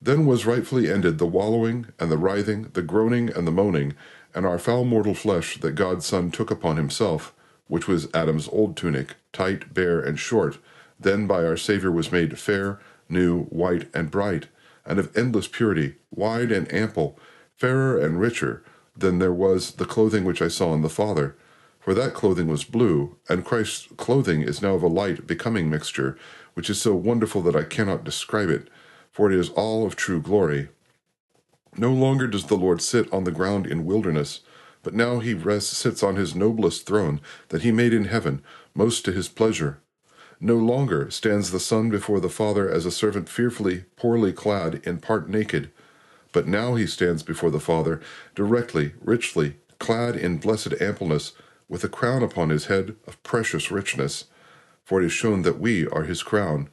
Then 0.00 0.24
was 0.24 0.46
rightfully 0.46 0.90
ended 0.90 1.18
the 1.18 1.26
wallowing 1.26 1.88
and 1.98 2.10
the 2.10 2.16
writhing, 2.16 2.70
the 2.72 2.80
groaning 2.80 3.28
and 3.28 3.46
the 3.46 3.52
moaning, 3.52 3.92
and 4.34 4.46
our 4.46 4.58
foul 4.58 4.84
mortal 4.84 5.14
flesh 5.14 5.58
that 5.58 5.74
God's 5.74 6.06
Son 6.06 6.30
took 6.30 6.50
upon 6.50 6.76
himself, 6.76 7.34
which 7.68 7.86
was 7.88 8.08
Adam's 8.14 8.48
old 8.48 8.76
tunic, 8.76 9.14
tight, 9.32 9.72
bare, 9.74 10.00
and 10.00 10.18
short, 10.18 10.58
then 10.98 11.26
by 11.26 11.44
our 11.44 11.56
Saviour 11.56 11.90
was 11.90 12.12
made 12.12 12.38
fair, 12.38 12.80
new, 13.08 13.44
white, 13.44 13.88
and 13.94 14.10
bright, 14.10 14.48
and 14.84 14.98
of 14.98 15.16
endless 15.16 15.48
purity, 15.48 15.94
wide 16.10 16.52
and 16.52 16.72
ample, 16.72 17.18
fairer 17.56 17.98
and 17.98 18.20
richer 18.20 18.64
than 18.96 19.18
there 19.18 19.32
was 19.32 19.72
the 19.72 19.84
clothing 19.84 20.24
which 20.24 20.42
I 20.42 20.48
saw 20.48 20.74
in 20.74 20.82
the 20.82 20.88
Father. 20.88 21.36
For 21.78 21.94
that 21.94 22.14
clothing 22.14 22.48
was 22.48 22.64
blue, 22.64 23.16
and 23.28 23.44
Christ's 23.44 23.88
clothing 23.96 24.42
is 24.42 24.60
now 24.60 24.74
of 24.74 24.82
a 24.82 24.88
light, 24.88 25.26
becoming 25.26 25.70
mixture, 25.70 26.18
which 26.54 26.68
is 26.68 26.80
so 26.80 26.94
wonderful 26.94 27.40
that 27.42 27.56
I 27.56 27.64
cannot 27.64 28.04
describe 28.04 28.50
it, 28.50 28.68
for 29.10 29.30
it 29.30 29.38
is 29.38 29.48
all 29.50 29.86
of 29.86 29.96
true 29.96 30.20
glory, 30.20 30.68
no 31.76 31.92
longer 31.92 32.26
does 32.26 32.46
the 32.46 32.56
Lord 32.56 32.82
sit 32.82 33.12
on 33.12 33.24
the 33.24 33.30
ground 33.30 33.66
in 33.66 33.86
wilderness, 33.86 34.40
but 34.82 34.94
now 34.94 35.18
he 35.18 35.34
rests, 35.34 35.76
sits 35.76 36.02
on 36.02 36.16
his 36.16 36.34
noblest 36.34 36.86
throne 36.86 37.20
that 37.48 37.62
he 37.62 37.70
made 37.70 37.92
in 37.92 38.06
heaven, 38.06 38.42
most 38.74 39.04
to 39.04 39.12
his 39.12 39.28
pleasure. 39.28 39.80
No 40.40 40.56
longer 40.56 41.10
stands 41.10 41.50
the 41.50 41.60
Son 41.60 41.90
before 41.90 42.18
the 42.18 42.30
Father 42.30 42.68
as 42.68 42.86
a 42.86 42.90
servant 42.90 43.28
fearfully, 43.28 43.84
poorly 43.96 44.32
clad, 44.32 44.80
in 44.84 44.98
part 44.98 45.28
naked, 45.28 45.70
but 46.32 46.46
now 46.46 46.76
he 46.76 46.86
stands 46.86 47.22
before 47.22 47.50
the 47.50 47.60
Father 47.60 48.00
directly, 48.34 48.94
richly, 49.00 49.56
clad 49.78 50.16
in 50.16 50.38
blessed 50.38 50.74
ampleness, 50.80 51.32
with 51.68 51.84
a 51.84 51.88
crown 51.88 52.22
upon 52.22 52.48
his 52.48 52.66
head 52.66 52.96
of 53.06 53.22
precious 53.22 53.70
richness. 53.70 54.24
For 54.82 55.02
it 55.02 55.06
is 55.06 55.12
shown 55.12 55.42
that 55.42 55.60
we 55.60 55.86
are 55.88 56.04
his 56.04 56.22
crown 56.22 56.68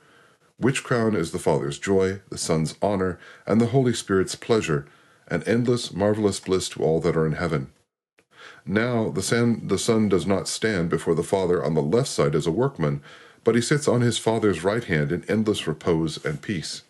which 0.58 0.84
crown 0.84 1.16
is 1.16 1.32
the 1.32 1.40
Father's 1.40 1.78
joy, 1.78 2.22
the 2.30 2.38
Son's 2.38 2.76
honor, 2.82 3.20
and 3.46 3.62
the 3.62 3.68
Holy 3.68 3.94
Spirit's 3.94 4.36
pleasure, 4.36 4.86
an 5.28 5.44
endless, 5.44 5.94
marvelous 5.94 6.40
bliss 6.40 6.68
to 6.70 6.84
all 6.84 7.00
that 7.02 7.16
are 7.16 7.26
in 7.26 7.34
heaven. 7.34 7.72
Now 8.66 9.10
the 9.10 9.22
son, 9.22 9.68
the 9.68 9.78
son 9.78 10.10
does 10.10 10.26
not 10.26 10.48
stand 10.48 10.90
before 10.90 11.16
the 11.16 11.24
Father 11.24 11.64
on 11.64 11.74
the 11.74 11.82
left 11.82 12.10
side 12.10 12.36
as 12.36 12.48
a 12.48 12.52
workman, 12.52 13.02
but 13.44 13.56
he 13.56 13.62
sits 13.62 13.88
on 13.88 14.02
his 14.02 14.18
Father's 14.18 14.64
right 14.64 14.84
hand 14.84 15.12
in 15.12 15.24
endless 15.30 15.68
repose 15.68 16.24
and 16.26 16.42
peace. 16.42 16.84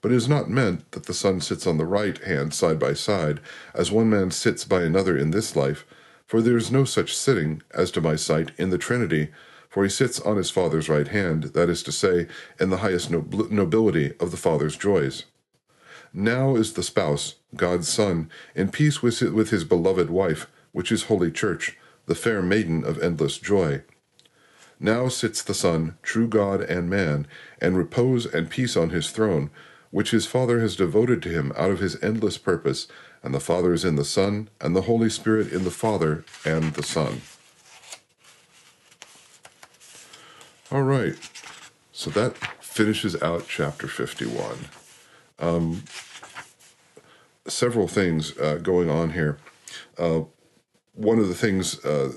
But 0.00 0.12
it 0.12 0.16
is 0.16 0.28
not 0.28 0.50
meant 0.50 0.90
that 0.92 1.06
the 1.06 1.14
Son 1.14 1.40
sits 1.40 1.66
on 1.66 1.76
the 1.76 1.84
right 1.84 2.18
hand 2.18 2.54
side 2.54 2.78
by 2.78 2.94
side, 2.94 3.40
as 3.74 3.90
one 3.90 4.08
man 4.08 4.30
sits 4.30 4.64
by 4.64 4.82
another 4.82 5.16
in 5.16 5.30
this 5.30 5.56
life, 5.56 5.84
for 6.24 6.40
there 6.40 6.56
is 6.56 6.70
no 6.70 6.84
such 6.84 7.16
sitting, 7.16 7.62
as 7.72 7.90
to 7.92 8.00
my 8.00 8.16
sight, 8.16 8.52
in 8.58 8.70
the 8.70 8.78
Trinity, 8.78 9.28
for 9.78 9.84
he 9.84 9.90
sits 9.90 10.18
on 10.18 10.36
his 10.36 10.50
Father's 10.50 10.88
right 10.88 11.06
hand, 11.06 11.44
that 11.54 11.68
is 11.68 11.84
to 11.84 11.92
say, 11.92 12.26
in 12.58 12.68
the 12.68 12.78
highest 12.78 13.12
nobility 13.12 14.12
of 14.18 14.32
the 14.32 14.36
Father's 14.36 14.76
joys. 14.76 15.22
Now 16.12 16.56
is 16.56 16.72
the 16.72 16.82
spouse, 16.82 17.36
God's 17.54 17.86
Son, 17.86 18.28
in 18.56 18.72
peace 18.72 19.04
with 19.04 19.50
his 19.50 19.62
beloved 19.62 20.10
wife, 20.10 20.48
which 20.72 20.90
is 20.90 21.04
Holy 21.04 21.30
Church, 21.30 21.78
the 22.06 22.16
fair 22.16 22.42
maiden 22.42 22.82
of 22.82 23.00
endless 23.00 23.38
joy. 23.38 23.82
Now 24.80 25.06
sits 25.06 25.44
the 25.44 25.54
Son, 25.54 25.96
true 26.02 26.26
God 26.26 26.60
and 26.60 26.90
man, 26.90 27.28
and 27.60 27.78
repose 27.78 28.26
and 28.26 28.50
peace 28.50 28.76
on 28.76 28.90
his 28.90 29.12
throne, 29.12 29.48
which 29.92 30.10
his 30.10 30.26
Father 30.26 30.58
has 30.58 30.74
devoted 30.74 31.22
to 31.22 31.28
him 31.28 31.52
out 31.56 31.70
of 31.70 31.78
his 31.78 32.02
endless 32.02 32.36
purpose, 32.36 32.88
and 33.22 33.32
the 33.32 33.38
Father 33.38 33.72
is 33.72 33.84
in 33.84 33.94
the 33.94 34.04
Son, 34.04 34.48
and 34.60 34.74
the 34.74 34.82
Holy 34.90 35.08
Spirit 35.08 35.52
in 35.52 35.62
the 35.62 35.70
Father 35.70 36.24
and 36.44 36.74
the 36.74 36.82
Son. 36.82 37.20
All 40.70 40.82
right. 40.82 41.14
So 41.92 42.10
that 42.10 42.36
finishes 42.60 43.20
out 43.22 43.46
chapter 43.48 43.88
51. 43.88 44.66
Um, 45.38 45.84
several 47.46 47.88
things 47.88 48.36
uh, 48.38 48.56
going 48.56 48.90
on 48.90 49.12
here. 49.12 49.38
Uh, 49.96 50.22
one 50.94 51.18
of 51.18 51.28
the 51.28 51.34
things 51.34 51.82
uh, 51.84 52.12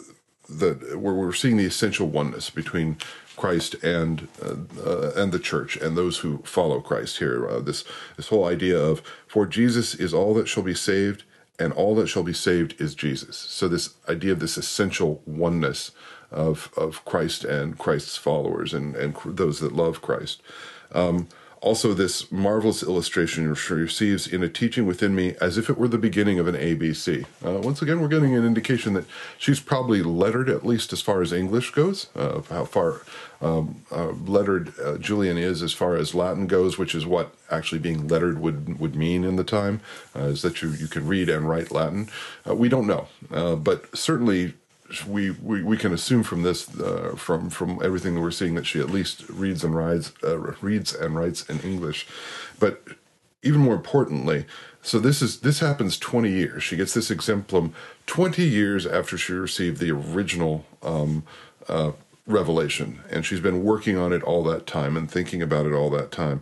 that 0.50 1.00
where 1.00 1.14
we're 1.14 1.34
seeing 1.34 1.58
the 1.58 1.66
essential 1.66 2.08
oneness 2.08 2.50
between 2.50 2.98
Christ 3.38 3.76
and 3.84 4.28
uh, 4.44 4.56
uh, 4.86 5.12
and 5.16 5.32
the 5.32 5.40
church 5.40 5.78
and 5.78 5.96
those 5.96 6.20
who 6.20 6.40
follow 6.44 6.82
Christ 6.82 7.20
here. 7.20 7.48
Uh, 7.48 7.60
this 7.60 7.86
this 8.18 8.28
whole 8.28 8.46
idea 8.46 8.78
of 8.78 9.02
for 9.28 9.46
Jesus 9.46 9.96
is 9.96 10.14
all 10.14 10.34
that 10.34 10.48
shall 10.48 10.64
be 10.64 10.76
saved, 10.76 11.24
and 11.62 11.74
all 11.74 11.96
that 11.96 12.08
shall 12.08 12.24
be 12.24 12.34
saved 12.34 12.80
is 12.82 12.96
Jesus. 12.96 13.38
So 13.38 13.68
this 13.68 13.94
idea 14.10 14.32
of 14.32 14.40
this 14.40 14.58
essential 14.58 15.22
oneness 15.26 15.92
of 16.32 16.72
of 16.76 17.04
Christ 17.06 17.44
and 17.44 17.78
Christ's 17.78 18.18
followers 18.18 18.74
and 18.74 18.96
and 18.96 19.16
those 19.26 19.60
that 19.60 19.74
love 19.74 20.02
Christ. 20.02 20.42
Um, 20.94 21.28
also, 21.62 21.94
this 21.94 22.32
marvelous 22.32 22.82
illustration 22.82 23.54
she 23.54 23.74
receives 23.76 24.26
in 24.26 24.42
a 24.42 24.50
teaching 24.50 24.88
within 24.88 25.14
me 25.14 25.36
as 25.40 25.60
if 25.60 25.70
it 25.70 25.78
were 25.78 25.88
the 25.88 26.00
beginning 26.00 26.40
of 26.40 26.48
an 26.48 26.56
ABC. 26.56 27.24
Uh, 27.46 27.60
once 27.60 27.84
again, 27.84 28.02
we're 28.02 28.08
getting 28.08 28.36
an 28.36 28.44
indication 28.44 28.94
that 28.94 29.06
she's 29.38 29.60
probably 29.60 30.02
lettered, 30.02 30.50
at 30.50 30.66
least 30.66 30.92
as 30.92 31.02
far 31.02 31.22
as 31.22 31.32
English 31.32 31.70
goes, 31.70 32.08
uh, 32.16 32.42
how 32.50 32.66
far 32.66 33.02
um, 33.42 33.86
uh, 33.92 34.08
lettered 34.08 34.74
uh, 34.80 34.98
Julian 34.98 35.38
is 35.38 35.62
as 35.62 35.72
far 35.72 35.96
as 35.96 36.16
Latin 36.16 36.48
goes, 36.48 36.80
which 36.80 36.96
is 36.96 37.06
what 37.06 37.36
actually 37.52 37.80
being 37.80 38.08
lettered 38.08 38.40
would, 38.40 38.80
would 38.80 38.96
mean 38.96 39.24
in 39.24 39.36
the 39.36 39.44
time, 39.44 39.82
uh, 40.16 40.24
is 40.24 40.42
that 40.42 40.64
you, 40.64 40.72
you 40.72 40.88
can 40.88 41.06
read 41.06 41.30
and 41.30 41.48
write 41.48 41.72
Latin. 41.72 42.10
Uh, 42.48 42.56
we 42.56 42.70
don't 42.70 42.88
know, 42.88 43.08
but 43.30 43.96
certainly 43.96 44.56
we, 45.08 45.32
we, 45.32 45.64
we 45.64 45.78
can 45.78 45.94
assume 45.94 46.24
from 46.24 46.44
this, 46.44 46.74
uh, 46.80 47.16
from 47.18 47.50
from 47.50 47.80
everything 47.84 48.16
that 48.16 48.22
we're 48.22 48.32
seeing, 48.32 48.56
that 48.56 48.66
she 48.66 48.80
at 48.80 48.90
least 48.90 49.28
reads 49.30 49.64
and 49.64 49.76
writes, 49.76 50.12
uh, 50.24 50.38
reads 50.38 50.94
and 50.94 51.16
writes 51.16 51.50
in 51.50 51.60
English. 51.62 52.08
But 52.60 52.84
even 53.44 53.62
more 53.62 53.76
importantly, 53.76 54.46
so 54.82 55.00
this 55.00 55.22
is 55.22 55.42
this 55.42 55.60
happens 55.60 55.98
20 55.98 56.30
years. 56.30 56.64
She 56.64 56.76
gets 56.76 56.94
this 56.94 57.12
exemplum 57.12 57.74
20 58.08 58.44
years 58.44 58.86
after 58.86 59.18
she 59.18 59.34
received 59.34 59.80
the 59.80 59.92
original 59.92 60.66
um, 60.82 61.24
uh, 61.68 61.92
revelation, 62.26 63.02
and 63.10 63.26
she's 63.26 63.40
been 63.40 63.64
working 63.64 63.98
on 63.98 64.14
it 64.14 64.24
all 64.24 64.44
that 64.44 64.66
time 64.66 64.98
and 64.98 65.10
thinking 65.10 65.42
about 65.42 65.66
it 65.66 65.74
all 65.74 65.90
that 65.92 66.12
time. 66.12 66.42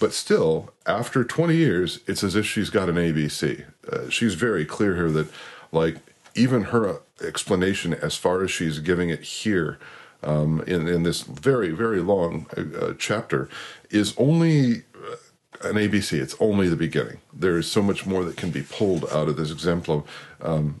But 0.00 0.12
still, 0.12 0.70
after 0.86 1.24
20 1.24 1.56
years, 1.56 2.00
it's 2.06 2.22
as 2.22 2.36
if 2.36 2.46
she's 2.46 2.70
got 2.70 2.88
an 2.88 2.96
ABC. 2.96 3.64
Uh, 3.90 4.08
she's 4.08 4.34
very 4.34 4.64
clear 4.64 4.94
here 4.94 5.10
that, 5.10 5.28
like, 5.72 5.96
even 6.38 6.62
her 6.64 7.00
explanation 7.22 7.94
as 7.94 8.16
far 8.16 8.42
as 8.42 8.50
she's 8.50 8.78
giving 8.78 9.10
it 9.10 9.22
here 9.22 9.78
um, 10.22 10.62
in, 10.66 10.88
in 10.88 11.02
this 11.02 11.22
very, 11.22 11.70
very 11.70 12.00
long 12.00 12.46
uh, 12.56 12.86
uh 12.86 12.94
chapter 12.98 13.48
is 13.90 14.14
only 14.16 14.82
uh, 14.94 15.68
an 15.68 15.76
ABC. 15.76 16.12
It's 16.20 16.36
only 16.40 16.68
the 16.68 16.76
beginning. 16.76 17.18
There 17.32 17.56
is 17.58 17.70
so 17.70 17.82
much 17.82 18.06
more 18.06 18.24
that 18.24 18.36
can 18.36 18.50
be 18.50 18.62
pulled 18.62 19.04
out 19.12 19.28
of 19.28 19.36
this 19.36 19.50
exemplum. 19.50 20.04
Um, 20.40 20.80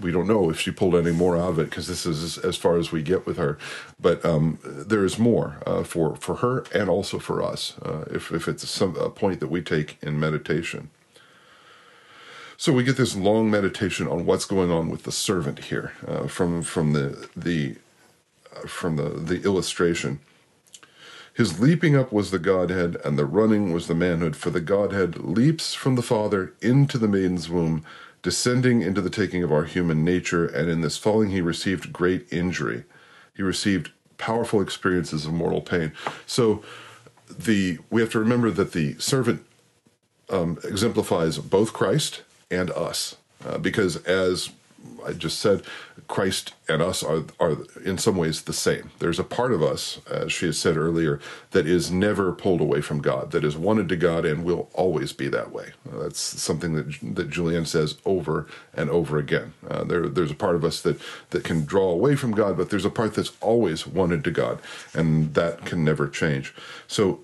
we 0.00 0.12
don't 0.12 0.26
know 0.26 0.50
if 0.50 0.58
she 0.58 0.70
pulled 0.70 0.94
any 0.94 1.12
more 1.12 1.36
out 1.36 1.50
of 1.50 1.58
it 1.58 1.70
because 1.70 1.86
this 1.86 2.06
is 2.06 2.38
as 2.38 2.56
far 2.56 2.78
as 2.78 2.90
we 2.90 3.02
get 3.02 3.26
with 3.26 3.36
her. 3.36 3.58
But 4.00 4.24
um, 4.24 4.58
there 4.62 5.04
is 5.04 5.18
more 5.18 5.58
uh, 5.66 5.84
for 5.84 6.16
for 6.16 6.36
her 6.36 6.64
and 6.72 6.88
also 6.88 7.18
for 7.18 7.42
us 7.42 7.76
uh, 7.82 8.04
if 8.10 8.32
if 8.32 8.48
it's 8.48 8.68
some, 8.68 8.96
a 8.96 9.10
point 9.10 9.40
that 9.40 9.48
we 9.48 9.60
take 9.60 9.98
in 10.02 10.18
meditation. 10.18 10.90
So 12.60 12.74
we 12.74 12.84
get 12.84 12.98
this 12.98 13.16
long 13.16 13.50
meditation 13.50 14.06
on 14.06 14.26
what's 14.26 14.44
going 14.44 14.70
on 14.70 14.90
with 14.90 15.04
the 15.04 15.12
servant 15.12 15.64
here 15.64 15.94
uh, 16.06 16.26
from 16.26 16.60
from 16.60 16.92
the 16.92 17.26
the 17.34 17.76
uh, 18.54 18.66
from 18.68 18.96
the 18.96 19.08
the 19.08 19.42
illustration. 19.44 20.20
His 21.32 21.58
leaping 21.58 21.96
up 21.96 22.12
was 22.12 22.30
the 22.30 22.38
Godhead, 22.38 22.98
and 23.02 23.18
the 23.18 23.24
running 23.24 23.72
was 23.72 23.86
the 23.86 23.94
manhood. 23.94 24.36
For 24.36 24.50
the 24.50 24.60
Godhead 24.60 25.20
leaps 25.20 25.72
from 25.72 25.94
the 25.94 26.02
Father 26.02 26.52
into 26.60 26.98
the 26.98 27.08
maiden's 27.08 27.48
womb, 27.48 27.82
descending 28.20 28.82
into 28.82 29.00
the 29.00 29.08
taking 29.08 29.42
of 29.42 29.50
our 29.50 29.64
human 29.64 30.04
nature, 30.04 30.44
and 30.44 30.68
in 30.68 30.82
this 30.82 30.98
falling 30.98 31.30
he 31.30 31.40
received 31.40 31.94
great 31.94 32.30
injury. 32.30 32.84
He 33.34 33.42
received 33.42 33.90
powerful 34.18 34.60
experiences 34.60 35.24
of 35.24 35.32
mortal 35.32 35.62
pain. 35.62 35.92
So 36.26 36.62
the 37.26 37.78
we 37.88 38.02
have 38.02 38.10
to 38.10 38.18
remember 38.18 38.50
that 38.50 38.72
the 38.72 38.98
servant 38.98 39.46
um, 40.28 40.58
exemplifies 40.62 41.38
both 41.38 41.72
Christ 41.72 42.20
and 42.50 42.70
us. 42.70 43.16
Uh, 43.44 43.58
because 43.58 43.96
as 44.04 44.50
I 45.06 45.12
just 45.12 45.38
said, 45.38 45.62
Christ 46.08 46.54
and 46.68 46.82
us 46.82 47.02
are 47.02 47.24
are 47.38 47.58
in 47.84 47.98
some 47.98 48.16
ways 48.16 48.42
the 48.42 48.52
same. 48.52 48.90
There's 48.98 49.18
a 49.18 49.24
part 49.24 49.52
of 49.52 49.62
us, 49.62 50.00
as 50.10 50.32
she 50.32 50.46
has 50.46 50.58
said 50.58 50.76
earlier, 50.76 51.20
that 51.52 51.66
is 51.66 51.90
never 51.90 52.32
pulled 52.32 52.60
away 52.60 52.80
from 52.80 53.00
God, 53.00 53.30
that 53.30 53.44
is 53.44 53.56
wanted 53.56 53.88
to 53.90 53.96
God 53.96 54.24
and 54.24 54.44
will 54.44 54.68
always 54.74 55.12
be 55.12 55.28
that 55.28 55.52
way. 55.52 55.70
Uh, 55.90 56.04
that's 56.04 56.20
something 56.20 56.74
that 56.74 57.14
that 57.14 57.30
Julian 57.30 57.64
says 57.64 57.98
over 58.04 58.46
and 58.74 58.90
over 58.90 59.18
again. 59.18 59.52
Uh, 59.68 59.84
there, 59.84 60.08
there's 60.08 60.32
a 60.32 60.34
part 60.34 60.56
of 60.56 60.64
us 60.64 60.80
that 60.82 61.00
that 61.30 61.44
can 61.44 61.64
draw 61.64 61.90
away 61.90 62.16
from 62.16 62.32
God, 62.32 62.56
but 62.56 62.70
there's 62.70 62.84
a 62.84 62.90
part 62.90 63.14
that's 63.14 63.32
always 63.40 63.86
wanted 63.86 64.24
to 64.24 64.30
God, 64.30 64.60
and 64.94 65.34
that 65.34 65.64
can 65.64 65.84
never 65.84 66.08
change. 66.08 66.54
So. 66.86 67.20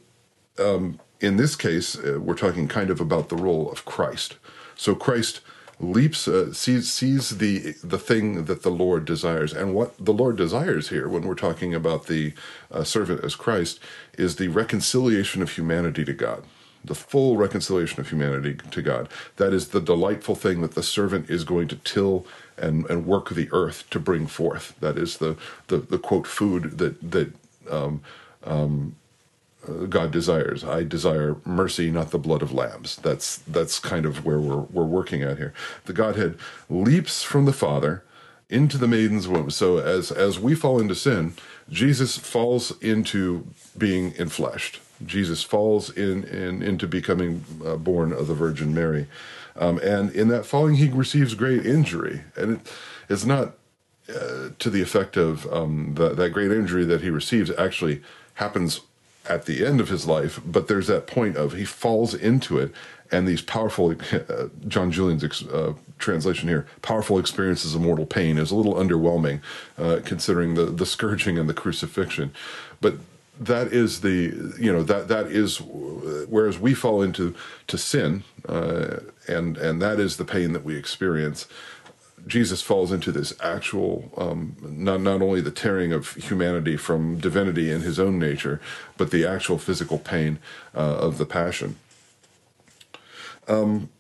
Um, 0.59 1.01
in 1.21 1.37
this 1.37 1.57
case, 1.57 1.99
uh, 1.99 2.19
we're 2.21 2.35
talking 2.35 2.69
kind 2.69 2.91
of 2.91 3.01
about 3.01 3.31
the 3.31 3.37
role 3.37 3.71
of 3.71 3.85
Christ. 3.87 4.37
So 4.77 4.95
Christ 4.95 5.41
leaps 5.79 6.27
uh, 6.27 6.53
sees 6.53 6.93
sees 6.93 7.39
the 7.39 7.75
the 7.85 7.99
thing 7.99 8.45
that 8.45 8.63
the 8.63 8.71
Lord 8.71 9.05
desires, 9.05 9.53
and 9.53 9.75
what 9.75 9.93
the 10.03 10.13
Lord 10.13 10.37
desires 10.37 10.89
here, 10.89 11.09
when 11.09 11.23
we're 11.23 11.35
talking 11.35 11.75
about 11.75 12.07
the 12.07 12.33
uh, 12.71 12.85
servant 12.85 13.25
as 13.25 13.35
Christ, 13.35 13.81
is 14.17 14.37
the 14.37 14.49
reconciliation 14.49 15.43
of 15.43 15.51
humanity 15.53 16.05
to 16.05 16.13
God. 16.13 16.45
The 16.85 16.95
full 16.95 17.37
reconciliation 17.37 18.01
of 18.01 18.11
humanity 18.11 18.59
to 18.71 18.81
God. 18.83 19.09
That 19.37 19.53
is 19.53 19.69
the 19.69 19.81
delightful 19.81 20.37
thing 20.37 20.61
that 20.61 20.75
the 20.77 20.85
servant 20.85 21.29
is 21.29 21.43
going 21.43 21.67
to 21.69 21.77
till 21.77 22.25
and, 22.57 22.89
and 22.89 23.05
work 23.05 23.31
the 23.31 23.49
earth 23.51 23.91
to 23.91 23.99
bring 23.99 24.29
forth. 24.29 24.75
That 24.79 24.97
is 24.97 25.19
the, 25.19 25.37
the, 25.67 25.79
the 25.79 25.99
quote 25.99 26.29
food 26.29 26.79
that 26.79 27.11
that 27.11 27.33
um, 27.69 28.03
um, 28.45 28.95
God 29.89 30.11
desires. 30.11 30.65
I 30.65 30.85
desire 30.85 31.37
mercy, 31.45 31.91
not 31.91 32.11
the 32.11 32.19
blood 32.19 32.43
of 32.43 32.53
lambs. 32.53 32.97
That's 32.97 33.39
that's 33.39 33.79
kind 33.79 34.07
of 34.07 34.25
where 34.25 34.41
we're 34.41 34.63
we're 34.63 34.85
working 34.85 35.23
at 35.23 35.39
here. 35.39 35.53
The 35.85 35.93
Godhead 35.93 36.39
leaps 36.69 37.23
from 37.23 37.45
the 37.45 37.53
Father 37.53 38.05
into 38.49 38.79
the 38.79 38.89
maiden's 38.89 39.29
womb. 39.29 39.51
So 39.51 39.79
as 39.79 40.11
as 40.11 40.39
we 40.39 40.55
fall 40.55 40.81
into 40.81 40.95
sin, 40.95 41.35
Jesus 41.69 42.17
falls 42.17 42.79
into 42.81 43.47
being 43.77 44.13
enfleshed. 44.13 44.79
Jesus 45.05 45.43
falls 45.43 45.91
in, 45.91 46.25
in 46.25 46.63
into 46.63 46.87
becoming 46.87 47.45
uh, 47.65 47.77
born 47.77 48.13
of 48.13 48.29
the 48.29 48.35
Virgin 48.35 48.73
Mary, 48.75 49.07
um, 49.57 49.79
and 49.79 50.11
in 50.11 50.29
that 50.29 50.47
falling, 50.47 50.77
he 50.77 50.89
receives 50.89 51.35
great 51.35 51.67
injury, 51.67 52.23
and 52.35 52.53
it, 52.53 52.73
it's 53.09 53.27
not 53.27 53.55
uh, 54.09 54.51
to 54.59 54.71
the 54.71 54.81
effect 54.81 55.17
of 55.17 55.53
um, 55.53 55.95
the, 55.95 56.11
that 56.11 56.31
great 56.31 56.51
injury 56.51 56.85
that 56.85 57.03
he 57.03 57.11
receives 57.11 57.51
actually 57.59 58.03
happens 58.35 58.81
at 59.29 59.47
the 59.47 59.65
end 59.67 59.81
of 59.81 59.89
his 59.89 60.07
life, 60.07 60.41
but 60.45 60.69
there's 60.69 60.87
that 60.87 61.07
point 61.07 61.37
of 61.37 61.53
he 61.53 61.65
falls 61.65 62.15
into 62.15 62.59
it, 62.59 62.73
and 63.11 63.27
these 63.27 63.43
powerful, 63.43 63.95
uh, 64.13 64.49
John 64.69 64.91
Julian's 64.91 65.43
uh, 65.45 65.75
translation 65.99 66.49
here, 66.49 66.67
powerful 66.83 67.19
experiences 67.19 67.75
of 67.75 67.81
mortal 67.81 68.07
pain 68.07 68.39
is 68.39 68.51
a 68.51 68.57
little 68.57 68.75
underwhelming, 68.75 69.41
uh, 69.79 70.01
considering 70.05 70.55
the 70.55 70.67
the 70.67 70.87
scourging 70.87 71.39
and 71.39 71.49
the 71.49 71.55
crucifixion, 71.55 72.33
but 72.81 72.97
that 73.39 73.69
is 73.69 74.01
the 74.01 74.55
you 74.59 74.73
know 74.73 74.83
that 74.83 75.09
that 75.09 75.27
is 75.27 75.61
whereas 75.61 76.59
we 76.59 76.75
fall 76.75 77.03
into 77.03 77.35
to 77.67 77.77
sin, 77.77 78.25
uh, 78.49 78.99
and 79.29 79.57
and 79.59 79.83
that 79.83 80.01
is 80.01 80.17
the 80.17 80.25
pain 80.25 80.53
that 80.53 80.65
we 80.65 80.77
experience. 80.77 81.47
Jesus 82.27 82.61
falls 82.61 82.91
into 82.91 83.13
this 83.13 83.33
actual, 83.41 84.11
um, 84.17 84.57
not 84.61 85.01
not 85.01 85.23
only 85.23 85.41
the 85.41 85.53
tearing 85.53 85.93
of 85.93 86.15
humanity 86.15 86.77
from 86.77 87.19
divinity 87.19 87.71
in 87.71 87.83
his 87.83 88.01
own 88.01 88.19
nature, 88.19 88.61
but 88.97 89.11
the 89.11 89.25
actual 89.25 89.59
physical 89.59 89.99
pain 89.99 90.39
uh, 90.75 90.79
of 90.79 91.19
the 91.19 91.27
passion. 91.27 91.77
Um, 93.47 93.91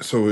so 0.00 0.28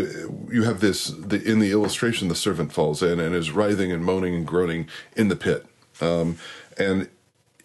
you 0.50 0.62
have 0.62 0.80
this 0.80 1.08
the, 1.08 1.42
in 1.42 1.58
the 1.58 1.70
illustration. 1.70 2.28
The 2.28 2.34
servant 2.34 2.72
falls 2.72 3.02
in 3.02 3.20
and 3.20 3.34
is 3.34 3.50
writhing 3.50 3.92
and 3.92 4.04
moaning 4.04 4.34
and 4.34 4.46
groaning 4.46 4.88
in 5.16 5.28
the 5.28 5.36
pit, 5.36 5.66
um, 6.00 6.38
and 6.78 7.08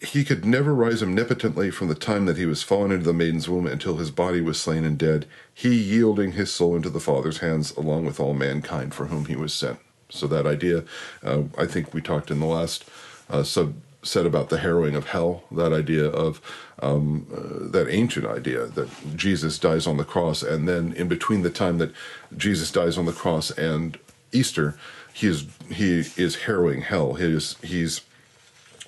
he 0.02 0.24
could 0.24 0.44
never 0.44 0.74
rise 0.74 1.02
omnipotently 1.02 1.70
from 1.70 1.88
the 1.88 1.94
time 1.94 2.26
that 2.26 2.36
he 2.36 2.46
was 2.46 2.62
fallen 2.62 2.90
into 2.90 3.04
the 3.04 3.12
maiden's 3.12 3.48
womb 3.48 3.66
until 3.66 3.96
his 3.96 4.10
body 4.10 4.40
was 4.40 4.60
slain 4.60 4.84
and 4.84 4.98
dead, 4.98 5.26
he 5.54 5.74
yielding 5.74 6.32
his 6.32 6.52
soul 6.52 6.74
into 6.74 6.90
the 6.90 7.00
Father's 7.00 7.38
hands 7.38 7.70
along 7.76 8.04
with 8.04 8.18
all 8.18 8.34
mankind 8.34 8.94
for 8.94 9.06
whom 9.06 9.26
he 9.26 9.36
was 9.36 9.54
sent. 9.54 9.78
So 10.08 10.26
that 10.26 10.46
idea, 10.46 10.84
uh, 11.22 11.42
I 11.56 11.66
think 11.66 11.94
we 11.94 12.02
talked 12.02 12.30
in 12.30 12.40
the 12.40 12.46
last 12.46 12.84
uh, 13.30 13.42
sub 13.42 13.74
said 14.04 14.26
about 14.26 14.48
the 14.48 14.58
harrowing 14.58 14.96
of 14.96 15.06
hell. 15.06 15.44
That 15.52 15.72
idea 15.72 16.06
of 16.06 16.40
um, 16.80 17.26
uh, 17.32 17.70
that 17.70 17.88
ancient 17.88 18.26
idea 18.26 18.66
that 18.66 18.88
Jesus 19.16 19.58
dies 19.60 19.86
on 19.86 19.96
the 19.96 20.04
cross, 20.04 20.42
and 20.42 20.68
then 20.68 20.92
in 20.94 21.06
between 21.06 21.42
the 21.42 21.50
time 21.50 21.78
that 21.78 21.92
Jesus 22.36 22.70
dies 22.72 22.98
on 22.98 23.06
the 23.06 23.12
cross 23.12 23.52
and 23.52 23.98
Easter, 24.32 24.76
he 25.12 25.28
is 25.28 25.46
he 25.70 26.04
is 26.16 26.42
harrowing 26.46 26.82
hell. 26.82 27.14
He 27.14 27.26
is 27.26 27.56
he's 27.62 28.00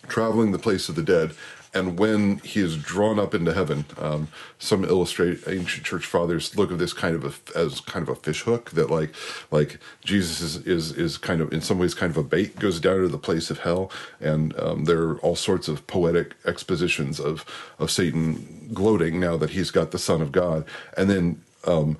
traveling 0.09 0.53
the 0.53 0.59
place 0.59 0.89
of 0.89 0.95
the 0.95 1.03
dead. 1.03 1.33
And 1.77 1.99
when 1.99 2.39
he 2.39 2.61
is 2.61 2.77
drawn 2.77 3.19
up 3.19 3.35
into 3.35 3.53
heaven, 3.53 3.85
um, 3.99 4.29
some 4.61 4.85
illustrate 4.85 5.41
ancient 5.49 5.85
church 5.85 6.07
fathers 6.07 6.57
look 6.57 6.71
at 6.71 6.79
this 6.79 6.93
kind 6.93 7.17
of 7.17 7.25
a, 7.25 7.59
as 7.59 7.81
kind 7.81 8.05
of 8.05 8.09
a 8.11 8.15
fish 8.15 8.43
hook 8.43 8.71
that 8.71 8.91
like 8.91 9.13
like 9.51 9.81
Jesus 10.05 10.41
is, 10.41 10.57
is 10.69 10.93
is 10.93 11.19
kind 11.19 11.41
of 11.41 11.53
in 11.53 11.61
some 11.61 11.81
ways 11.81 11.93
kind 11.93 12.11
of 12.11 12.17
a 12.17 12.23
bait 12.23 12.61
goes 12.61 12.79
down 12.79 13.01
to 13.01 13.09
the 13.09 13.19
place 13.19 13.51
of 13.51 13.59
hell, 13.59 13.91
and 14.21 14.57
um, 14.61 14.85
there 14.85 15.03
are 15.03 15.19
all 15.19 15.35
sorts 15.35 15.67
of 15.67 15.85
poetic 15.89 16.35
expositions 16.47 17.19
of 17.19 17.45
of 17.81 17.91
Satan 17.91 18.71
gloating 18.73 19.19
now 19.19 19.37
that 19.37 19.51
he's 19.51 19.73
got 19.73 19.91
the 19.91 19.99
Son 19.99 20.23
of 20.23 20.31
God, 20.31 20.65
and 20.97 21.11
then. 21.11 21.43
Um, 21.67 21.99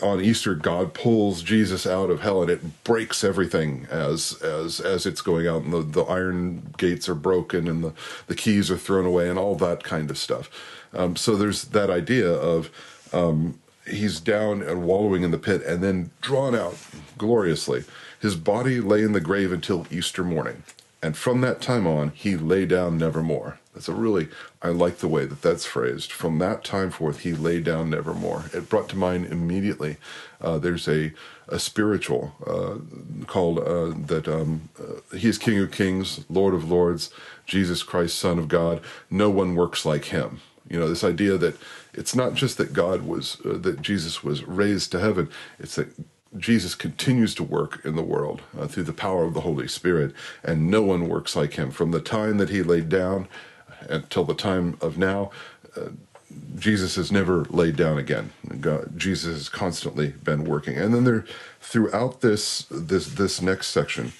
on 0.00 0.20
Easter, 0.20 0.54
God 0.54 0.94
pulls 0.94 1.42
Jesus 1.42 1.86
out 1.86 2.10
of 2.10 2.20
hell, 2.20 2.42
and 2.42 2.50
it 2.50 2.84
breaks 2.84 3.24
everything 3.24 3.86
as 3.90 4.40
as 4.42 4.80
as 4.80 5.06
it's 5.06 5.20
going 5.20 5.46
out, 5.46 5.62
and 5.62 5.72
the, 5.72 5.82
the 5.82 6.02
iron 6.04 6.74
gates 6.78 7.08
are 7.08 7.14
broken, 7.14 7.68
and 7.68 7.84
the 7.84 7.92
the 8.26 8.34
keys 8.34 8.70
are 8.70 8.78
thrown 8.78 9.06
away, 9.06 9.28
and 9.28 9.38
all 9.38 9.54
that 9.56 9.82
kind 9.82 10.10
of 10.10 10.18
stuff. 10.18 10.50
Um, 10.94 11.16
so 11.16 11.36
there's 11.36 11.64
that 11.66 11.90
idea 11.90 12.30
of 12.30 12.70
um, 13.12 13.58
he's 13.86 14.20
down 14.20 14.62
and 14.62 14.84
wallowing 14.84 15.22
in 15.22 15.30
the 15.30 15.38
pit, 15.38 15.62
and 15.64 15.82
then 15.82 16.10
drawn 16.20 16.54
out 16.54 16.76
gloriously. 17.18 17.84
His 18.20 18.36
body 18.36 18.80
lay 18.80 19.02
in 19.02 19.12
the 19.12 19.20
grave 19.20 19.52
until 19.52 19.86
Easter 19.90 20.22
morning, 20.22 20.62
and 21.02 21.16
from 21.16 21.40
that 21.40 21.60
time 21.60 21.86
on, 21.86 22.10
he 22.14 22.36
lay 22.36 22.66
down 22.66 22.98
nevermore. 22.98 23.58
That's 23.74 23.88
a 23.88 23.94
really, 23.94 24.28
I 24.60 24.68
like 24.68 24.98
the 24.98 25.08
way 25.08 25.24
that 25.24 25.40
that's 25.40 25.64
phrased. 25.64 26.12
From 26.12 26.38
that 26.38 26.62
time 26.62 26.90
forth, 26.90 27.20
he 27.20 27.32
lay 27.32 27.60
down 27.60 27.90
nevermore. 27.90 28.44
It 28.52 28.68
brought 28.68 28.88
to 28.90 28.96
mind 28.96 29.26
immediately. 29.26 29.96
Uh, 30.40 30.58
there's 30.58 30.88
a 30.88 31.12
a 31.48 31.58
spiritual 31.58 32.32
uh, 32.46 33.24
called 33.26 33.58
uh, 33.58 33.92
that 34.06 34.26
um, 34.26 34.70
uh, 34.80 35.16
he 35.16 35.28
is 35.28 35.38
King 35.38 35.58
of 35.58 35.70
Kings, 35.70 36.24
Lord 36.30 36.54
of 36.54 36.70
Lords, 36.70 37.10
Jesus 37.46 37.82
Christ, 37.82 38.18
Son 38.18 38.38
of 38.38 38.48
God. 38.48 38.80
No 39.10 39.28
one 39.28 39.54
works 39.54 39.84
like 39.84 40.06
him. 40.06 40.40
You 40.68 40.78
know 40.78 40.88
this 40.88 41.04
idea 41.04 41.36
that 41.38 41.56
it's 41.92 42.14
not 42.14 42.34
just 42.34 42.56
that 42.58 42.72
God 42.72 43.02
was 43.02 43.38
uh, 43.44 43.58
that 43.58 43.82
Jesus 43.82 44.24
was 44.24 44.44
raised 44.44 44.92
to 44.92 45.00
heaven. 45.00 45.28
It's 45.58 45.74
that 45.74 45.88
Jesus 46.38 46.74
continues 46.74 47.34
to 47.34 47.42
work 47.42 47.84
in 47.84 47.94
the 47.94 48.02
world 48.02 48.40
uh, 48.58 48.66
through 48.66 48.84
the 48.84 48.92
power 48.92 49.24
of 49.24 49.34
the 49.34 49.42
Holy 49.42 49.68
Spirit, 49.68 50.14
and 50.42 50.70
no 50.70 50.82
one 50.82 51.08
works 51.08 51.36
like 51.36 51.54
him. 51.54 51.70
From 51.70 51.90
the 51.90 52.00
time 52.00 52.38
that 52.38 52.48
he 52.48 52.62
laid 52.62 52.88
down 52.88 53.28
until 53.88 54.24
the 54.24 54.34
time 54.34 54.76
of 54.80 54.98
now, 54.98 55.30
uh, 55.76 55.90
Jesus 56.58 56.96
has 56.96 57.12
never 57.12 57.44
laid 57.44 57.76
down 57.76 57.98
again. 57.98 58.32
God, 58.60 58.98
Jesus 58.98 59.34
has 59.34 59.48
constantly 59.48 60.08
been 60.08 60.44
working. 60.44 60.76
And 60.76 60.94
then 60.94 61.04
there, 61.04 61.24
throughout 61.60 62.20
this 62.20 62.66
this 62.70 63.06
this 63.06 63.42
next 63.42 63.68
section, 63.68 64.12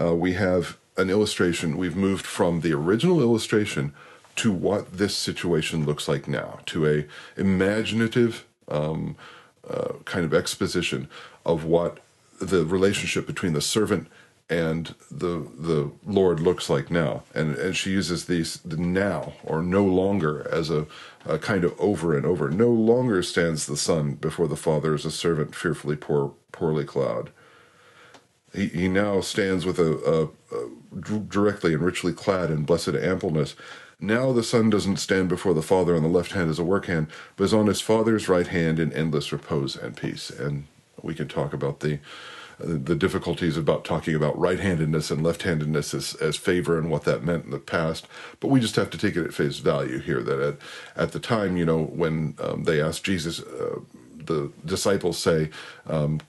uh, 0.00 0.14
we 0.14 0.34
have 0.34 0.76
an 0.96 1.10
illustration. 1.10 1.76
We've 1.76 1.96
moved 1.96 2.26
from 2.26 2.60
the 2.60 2.72
original 2.72 3.20
illustration 3.20 3.92
to 4.36 4.52
what 4.52 4.98
this 4.98 5.16
situation 5.16 5.86
looks 5.86 6.08
like 6.08 6.28
now, 6.28 6.60
to 6.66 6.86
a 6.86 7.06
imaginative 7.40 8.44
um, 8.68 9.16
uh, 9.68 9.94
kind 10.04 10.24
of 10.24 10.34
exposition 10.34 11.08
of 11.44 11.64
what 11.64 11.98
the 12.40 12.64
relationship 12.64 13.26
between 13.26 13.54
the 13.54 13.62
servant 13.62 14.08
and 14.48 14.94
the 15.10 15.46
the 15.58 15.90
Lord 16.04 16.40
looks 16.40 16.70
like 16.70 16.90
now. 16.90 17.24
And 17.34 17.56
and 17.56 17.76
she 17.76 17.90
uses 17.90 18.26
these 18.26 18.58
the 18.58 18.76
now 18.76 19.32
or 19.44 19.62
no 19.62 19.84
longer 19.84 20.48
as 20.50 20.70
a, 20.70 20.86
a 21.24 21.38
kind 21.38 21.64
of 21.64 21.78
over 21.80 22.16
and 22.16 22.24
over. 22.24 22.50
No 22.50 22.68
longer 22.68 23.22
stands 23.22 23.66
the 23.66 23.76
son 23.76 24.14
before 24.14 24.46
the 24.46 24.56
father 24.56 24.94
as 24.94 25.04
a 25.04 25.10
servant 25.10 25.54
fearfully 25.54 25.96
poor 25.96 26.32
poorly 26.52 26.84
clad. 26.84 27.30
He, 28.54 28.68
he 28.68 28.88
now 28.88 29.20
stands 29.20 29.66
with 29.66 29.78
a, 29.78 30.30
a, 30.52 30.56
a 30.56 31.20
directly 31.20 31.74
and 31.74 31.82
richly 31.82 32.12
clad 32.12 32.50
in 32.50 32.62
blessed 32.62 32.94
ampleness. 32.94 33.54
Now 33.98 34.32
the 34.32 34.44
son 34.44 34.70
doesn't 34.70 34.98
stand 34.98 35.28
before 35.28 35.54
the 35.54 35.62
father 35.62 35.96
on 35.96 36.02
the 36.02 36.08
left 36.08 36.32
hand 36.32 36.50
as 36.50 36.58
a 36.58 36.64
work 36.64 36.86
hand, 36.86 37.08
but 37.36 37.44
is 37.44 37.54
on 37.54 37.66
his 37.66 37.80
father's 37.80 38.28
right 38.28 38.46
hand 38.46 38.78
in 38.78 38.92
endless 38.92 39.32
repose 39.32 39.74
and 39.74 39.96
peace. 39.96 40.30
And 40.30 40.66
we 41.02 41.14
can 41.14 41.28
talk 41.28 41.52
about 41.52 41.80
the 41.80 41.98
the 42.58 42.94
difficulties 42.94 43.56
about 43.56 43.84
talking 43.84 44.14
about 44.14 44.38
right-handedness 44.38 45.10
and 45.10 45.22
left-handedness 45.22 45.92
as, 45.92 46.14
as 46.16 46.36
favor 46.36 46.78
and 46.78 46.90
what 46.90 47.04
that 47.04 47.22
meant 47.22 47.44
in 47.44 47.50
the 47.50 47.58
past. 47.58 48.06
But 48.40 48.48
we 48.48 48.60
just 48.60 48.76
have 48.76 48.90
to 48.90 48.98
take 48.98 49.16
it 49.16 49.26
at 49.26 49.34
face 49.34 49.58
value 49.58 49.98
here 49.98 50.22
that 50.22 50.40
at, 50.40 50.56
at 50.96 51.12
the 51.12 51.20
time, 51.20 51.56
you 51.56 51.66
know, 51.66 51.82
when 51.84 52.34
um, 52.40 52.64
they 52.64 52.80
asked 52.80 53.04
Jesus, 53.04 53.40
uh, 53.40 53.80
the 54.24 54.50
disciples 54.64 55.18
say, 55.18 55.50
um, 55.86 56.20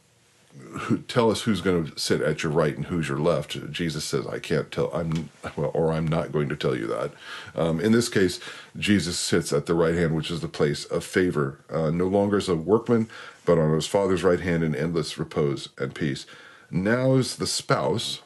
tell 1.08 1.32
us 1.32 1.41
who's 1.41 1.62
going 1.62 1.86
to 1.86 2.00
sit 2.00 2.22
at 2.22 2.43
your 2.43 2.52
right 2.52 2.76
and 2.76 2.86
who's 2.86 3.10
your 3.10 3.20
left. 3.20 3.72
Jesus 3.72 4.06
says, 4.06 4.28
I 4.28 4.39
can't 4.39 4.72
tell, 4.72 4.91
I'm, 4.93 5.30
well, 5.56 5.72
or 5.74 5.91
I'm 5.91 6.08
not 6.08 6.32
going 6.32 6.50
to 6.50 6.56
tell 6.56 6.76
you 6.76 6.88
that. 6.88 7.12
Um, 7.56 7.80
in 7.80 7.91
this 7.91 8.10
case, 8.10 8.39
Jesus 8.78 9.20
sits 9.20 9.52
at 9.54 9.65
the 9.65 9.74
right 9.74 9.96
hand, 9.96 10.15
which 10.15 10.32
is 10.32 10.41
the 10.41 10.48
place 10.48 10.86
of 10.86 11.04
favor, 11.04 11.60
uh, 11.70 11.89
no 11.89 12.08
longer 12.08 12.38
as 12.38 12.50
a 12.50 12.56
workman, 12.56 13.10
but 13.46 13.58
on 13.58 13.74
his 13.74 13.88
Father's 13.88 14.24
right 14.24 14.39
hand 14.39 14.63
in 14.63 14.76
endless 14.76 15.17
repose 15.17 15.70
and 15.78 15.96
peace. 15.96 16.26
Now 16.70 17.15
is 17.15 17.38
the 17.38 17.48
spouse, 17.48 18.22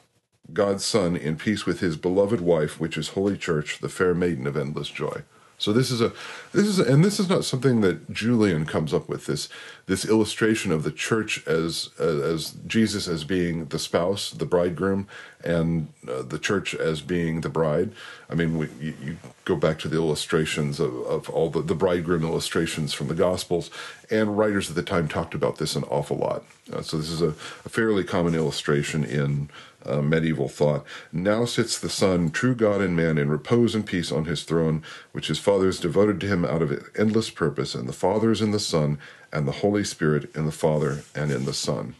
God's 0.51 0.83
Son, 0.83 1.15
in 1.15 1.37
peace 1.37 1.65
with 1.65 1.79
his 1.79 1.95
beloved 1.95 2.41
wife, 2.41 2.79
which 2.79 2.97
is 2.97 3.09
Holy 3.09 3.37
Church, 3.37 3.79
the 3.79 3.89
fair 3.89 4.13
maiden 4.13 4.47
of 4.47 4.57
endless 4.57 4.89
joy. 4.89 5.23
So 5.61 5.71
this 5.71 5.91
is 5.91 6.01
a 6.01 6.11
this 6.53 6.65
is 6.65 6.79
and 6.79 7.05
this 7.05 7.19
is 7.19 7.29
not 7.29 7.45
something 7.45 7.81
that 7.81 8.11
Julian 8.11 8.65
comes 8.65 8.95
up 8.95 9.07
with 9.07 9.27
this 9.27 9.47
this 9.85 10.05
illustration 10.05 10.71
of 10.71 10.81
the 10.81 10.91
church 10.91 11.47
as 11.47 11.91
as 11.99 12.55
Jesus 12.65 13.07
as 13.07 13.23
being 13.23 13.65
the 13.65 13.77
spouse, 13.77 14.31
the 14.31 14.47
bridegroom, 14.47 15.07
and 15.43 15.87
uh, 16.07 16.21
the 16.21 16.39
church 16.39 16.73
as 16.75 17.01
being 17.01 17.41
the 17.41 17.49
bride. 17.49 17.91
I 18.29 18.35
mean, 18.35 18.57
we, 18.57 18.67
you, 18.79 18.93
you, 19.03 19.17
go 19.43 19.55
back 19.55 19.79
to 19.79 19.87
the 19.87 19.97
illustrations 19.97 20.79
of, 20.79 20.93
of 21.05 21.29
all 21.29 21.49
the, 21.49 21.61
the 21.61 21.75
bridegroom 21.75 22.23
illustrations 22.23 22.93
from 22.93 23.07
the 23.07 23.15
Gospels, 23.15 23.69
and 24.09 24.37
writers 24.37 24.69
at 24.69 24.75
the 24.75 24.83
time 24.83 25.07
talked 25.07 25.33
about 25.33 25.57
this 25.57 25.75
an 25.75 25.83
awful 25.85 26.17
lot. 26.17 26.43
Uh, 26.71 26.81
so 26.81 26.97
this 26.97 27.09
is 27.09 27.21
a, 27.21 27.29
a 27.29 27.69
fairly 27.69 28.03
common 28.03 28.35
illustration 28.35 29.03
in 29.03 29.49
uh, 29.85 30.01
medieval 30.01 30.47
thought. 30.47 30.85
Now 31.11 31.45
sits 31.45 31.79
the 31.79 31.89
Son, 31.89 32.29
true 32.29 32.55
God 32.55 32.81
and 32.81 32.95
man, 32.95 33.17
in 33.17 33.29
repose 33.29 33.73
and 33.73 33.85
peace 33.85 34.11
on 34.11 34.25
his 34.25 34.43
throne, 34.43 34.83
which 35.11 35.27
his 35.27 35.39
Father 35.39 35.65
has 35.65 35.79
devoted 35.79 36.19
to 36.21 36.27
him 36.27 36.45
out 36.45 36.61
of 36.61 36.89
endless 36.97 37.29
purpose, 37.29 37.75
and 37.75 37.89
the 37.89 37.93
Father 37.93 38.31
is 38.31 38.41
in 38.41 38.51
the 38.51 38.59
Son, 38.59 38.99
and 39.33 39.47
the 39.47 39.53
Holy 39.53 39.83
Spirit 39.83 40.33
in 40.35 40.45
the 40.45 40.51
Father 40.51 41.03
and 41.15 41.31
in 41.31 41.45
the 41.45 41.53
Son. 41.53 41.95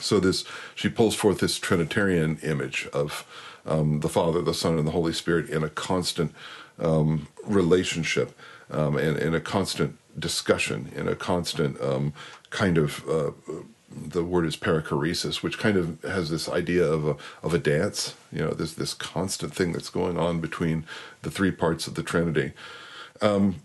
So 0.00 0.20
this 0.20 0.44
she 0.74 0.88
pulls 0.88 1.14
forth 1.14 1.38
this 1.38 1.58
Trinitarian 1.58 2.38
image 2.42 2.88
of 2.92 3.26
um, 3.66 4.00
the 4.00 4.08
Father, 4.08 4.42
the 4.42 4.54
Son, 4.54 4.78
and 4.78 4.86
the 4.86 4.92
Holy 4.92 5.12
Spirit 5.12 5.48
in 5.48 5.62
a 5.62 5.68
constant 5.68 6.34
um, 6.78 7.28
relationship, 7.44 8.36
um, 8.70 8.96
and 8.96 9.18
in 9.18 9.34
a 9.34 9.40
constant 9.40 9.98
discussion, 10.18 10.90
in 10.96 11.08
a 11.08 11.14
constant 11.14 11.80
um, 11.80 12.12
kind 12.50 12.78
of 12.78 13.08
uh, 13.08 13.30
the 13.90 14.24
word 14.24 14.46
is 14.46 14.56
perichoresis, 14.56 15.42
which 15.42 15.58
kind 15.58 15.76
of 15.76 16.00
has 16.02 16.30
this 16.30 16.48
idea 16.48 16.84
of 16.84 17.06
a 17.06 17.16
of 17.42 17.54
a 17.54 17.58
dance. 17.58 18.14
You 18.32 18.44
know, 18.44 18.50
there's 18.50 18.74
this 18.74 18.94
constant 18.94 19.54
thing 19.54 19.72
that's 19.72 19.90
going 19.90 20.18
on 20.18 20.40
between 20.40 20.84
the 21.22 21.30
three 21.30 21.50
parts 21.50 21.86
of 21.86 21.94
the 21.94 22.02
Trinity, 22.02 22.52
um, 23.20 23.56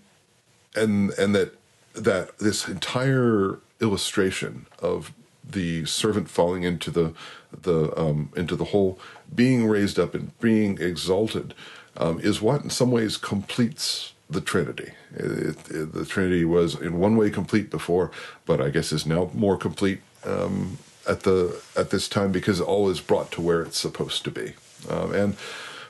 and 0.76 1.12
and 1.12 1.36
that 1.36 1.58
that 1.94 2.38
this 2.40 2.68
entire 2.68 3.60
illustration 3.82 4.66
of 4.80 5.14
the 5.48 5.86
servant 5.86 6.30
falling 6.30 6.64
into 6.64 6.92
the 6.92 7.14
the 7.62 7.98
um, 8.00 8.32
into 8.36 8.56
the 8.56 8.66
hole, 8.66 9.00
being 9.34 9.68
raised 9.68 10.00
up 10.00 10.14
and 10.14 10.38
being 10.40 10.78
exalted, 10.80 11.54
um, 11.98 12.20
is 12.20 12.42
what 12.42 12.64
in 12.64 12.70
some 12.70 12.92
ways 12.92 13.18
completes 13.18 14.14
the 14.30 14.42
Trinity. 14.42 14.92
It, 15.14 15.56
it, 15.70 15.94
the 15.94 16.06
Trinity 16.06 16.46
was 16.46 16.76
in 16.80 17.00
one 17.00 17.16
way 17.16 17.30
complete 17.30 17.70
before, 17.70 18.12
but 18.46 18.60
I 18.60 18.70
guess 18.70 18.92
is 18.92 19.06
now 19.06 19.30
more 19.34 19.58
complete 19.58 20.02
um, 20.26 20.78
at 21.08 21.22
the 21.22 21.62
at 21.76 21.92
this 21.92 22.10
time 22.10 22.32
because 22.32 22.60
all 22.60 22.90
is 22.90 23.00
brought 23.00 23.32
to 23.32 23.42
where 23.42 23.62
it's 23.62 23.78
supposed 23.78 24.24
to 24.26 24.32
be. 24.32 24.54
Um, 24.90 25.14
and 25.14 25.38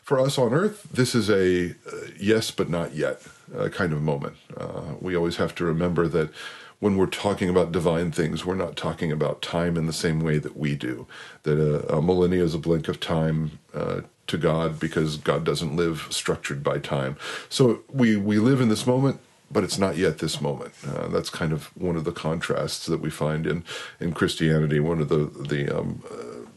for 0.04 0.20
us 0.20 0.38
on 0.38 0.54
Earth, 0.54 0.88
this 0.92 1.16
is 1.16 1.30
a 1.30 1.72
uh, 1.72 2.08
yes 2.20 2.52
but 2.52 2.70
not 2.70 2.94
yet 2.94 3.22
uh, 3.58 3.70
kind 3.70 3.94
of 3.94 4.02
moment. 4.02 4.36
Uh, 4.56 4.94
we 5.00 5.16
always 5.16 5.38
have 5.38 5.56
to 5.56 5.66
remember 5.66 6.08
that 6.08 6.30
when 6.80 6.98
we're 6.98 7.08
talking 7.08 7.50
about 7.50 7.72
divine 7.72 8.12
things, 8.12 8.46
we're 8.46 8.56
not 8.56 8.76
talking 8.76 9.12
about 9.12 9.42
time 9.42 9.78
in 9.78 9.86
the 9.86 9.94
same 9.94 10.20
way 10.20 10.38
that 10.38 10.58
we 10.58 10.76
do. 10.76 11.08
That 11.44 11.58
a, 11.58 11.98
a 11.98 12.02
millennia 12.02 12.44
is 12.44 12.54
a 12.54 12.60
blink 12.60 12.88
of 12.88 13.00
time 13.00 13.60
uh, 13.74 14.02
to 14.28 14.38
God 14.38 14.80
because 14.80 15.18
God 15.18 15.44
doesn't 15.44 15.76
live 15.76 16.08
structured 16.10 16.64
by 16.64 16.80
time. 16.80 17.18
So 17.50 17.84
we 17.92 18.18
we 18.18 18.40
live 18.40 18.62
in 18.62 18.70
this 18.70 18.86
moment 18.88 19.20
but 19.52 19.64
it's 19.64 19.78
not 19.78 19.96
yet 19.96 20.18
this 20.18 20.42
moment. 20.42 20.74
Uh, 20.86 21.08
that's 21.08 21.30
kind 21.30 21.54
of 21.54 21.66
one 21.78 21.96
of 21.96 22.04
the 22.04 22.12
contrasts 22.12 22.86
that 22.88 23.00
we 23.00 23.10
find 23.10 23.46
in 23.46 23.64
in 24.00 24.12
Christianity. 24.12 24.80
One 24.80 25.00
of 25.00 25.10
the 25.10 25.26
the 25.48 25.70
um, 25.70 26.04
uh, 26.12 26.50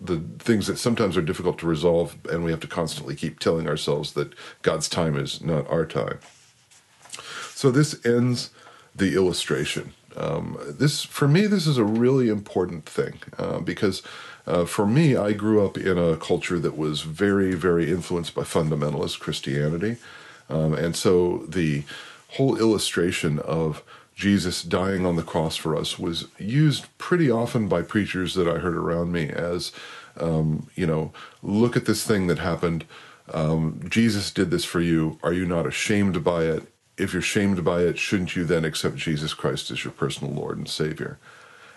the 0.00 0.18
things 0.38 0.66
that 0.66 0.78
sometimes 0.78 1.16
are 1.16 1.22
difficult 1.22 1.58
to 1.58 1.66
resolve, 1.66 2.16
and 2.30 2.44
we 2.44 2.50
have 2.50 2.60
to 2.60 2.66
constantly 2.66 3.14
keep 3.14 3.38
telling 3.38 3.68
ourselves 3.68 4.12
that 4.14 4.34
God's 4.62 4.88
time 4.88 5.16
is 5.16 5.42
not 5.42 5.68
our 5.68 5.86
time. 5.86 6.18
So 7.54 7.70
this 7.70 8.04
ends 8.04 8.50
the 8.94 9.14
illustration. 9.14 9.94
Um, 10.16 10.58
this, 10.66 11.04
for 11.04 11.26
me, 11.26 11.46
this 11.46 11.66
is 11.66 11.78
a 11.78 11.84
really 11.84 12.28
important 12.28 12.86
thing 12.86 13.14
uh, 13.38 13.60
because 13.60 14.02
uh, 14.46 14.64
for 14.64 14.86
me, 14.86 15.16
I 15.16 15.32
grew 15.32 15.64
up 15.64 15.78
in 15.78 15.96
a 15.96 16.16
culture 16.16 16.58
that 16.58 16.76
was 16.76 17.02
very, 17.02 17.54
very 17.54 17.90
influenced 17.90 18.34
by 18.34 18.42
fundamentalist 18.42 19.20
Christianity. 19.20 19.96
Um, 20.48 20.74
and 20.74 20.96
so 20.96 21.38
the 21.48 21.84
whole 22.30 22.58
illustration 22.58 23.38
of 23.38 23.82
Jesus 24.14 24.62
dying 24.62 25.06
on 25.06 25.16
the 25.16 25.22
cross 25.22 25.56
for 25.56 25.76
us 25.76 25.98
was 25.98 26.26
used 26.38 26.86
pretty 26.98 27.30
often 27.30 27.68
by 27.68 27.82
preachers 27.82 28.34
that 28.34 28.48
I 28.48 28.58
heard 28.58 28.76
around 28.76 29.12
me 29.12 29.30
as, 29.30 29.72
um, 30.18 30.68
you 30.74 30.86
know, 30.86 31.12
look 31.42 31.76
at 31.76 31.86
this 31.86 32.04
thing 32.04 32.26
that 32.26 32.38
happened. 32.38 32.84
Um, 33.32 33.80
Jesus 33.88 34.30
did 34.30 34.50
this 34.50 34.64
for 34.64 34.80
you. 34.80 35.18
Are 35.22 35.32
you 35.32 35.46
not 35.46 35.66
ashamed 35.66 36.22
by 36.22 36.44
it? 36.44 36.71
If 36.98 37.12
you're 37.12 37.22
shamed 37.22 37.64
by 37.64 37.82
it, 37.82 37.98
shouldn't 37.98 38.36
you 38.36 38.44
then 38.44 38.64
accept 38.64 38.96
Jesus 38.96 39.34
Christ 39.34 39.70
as 39.70 39.84
your 39.84 39.92
personal 39.92 40.32
Lord 40.32 40.58
and 40.58 40.68
Savior? 40.68 41.18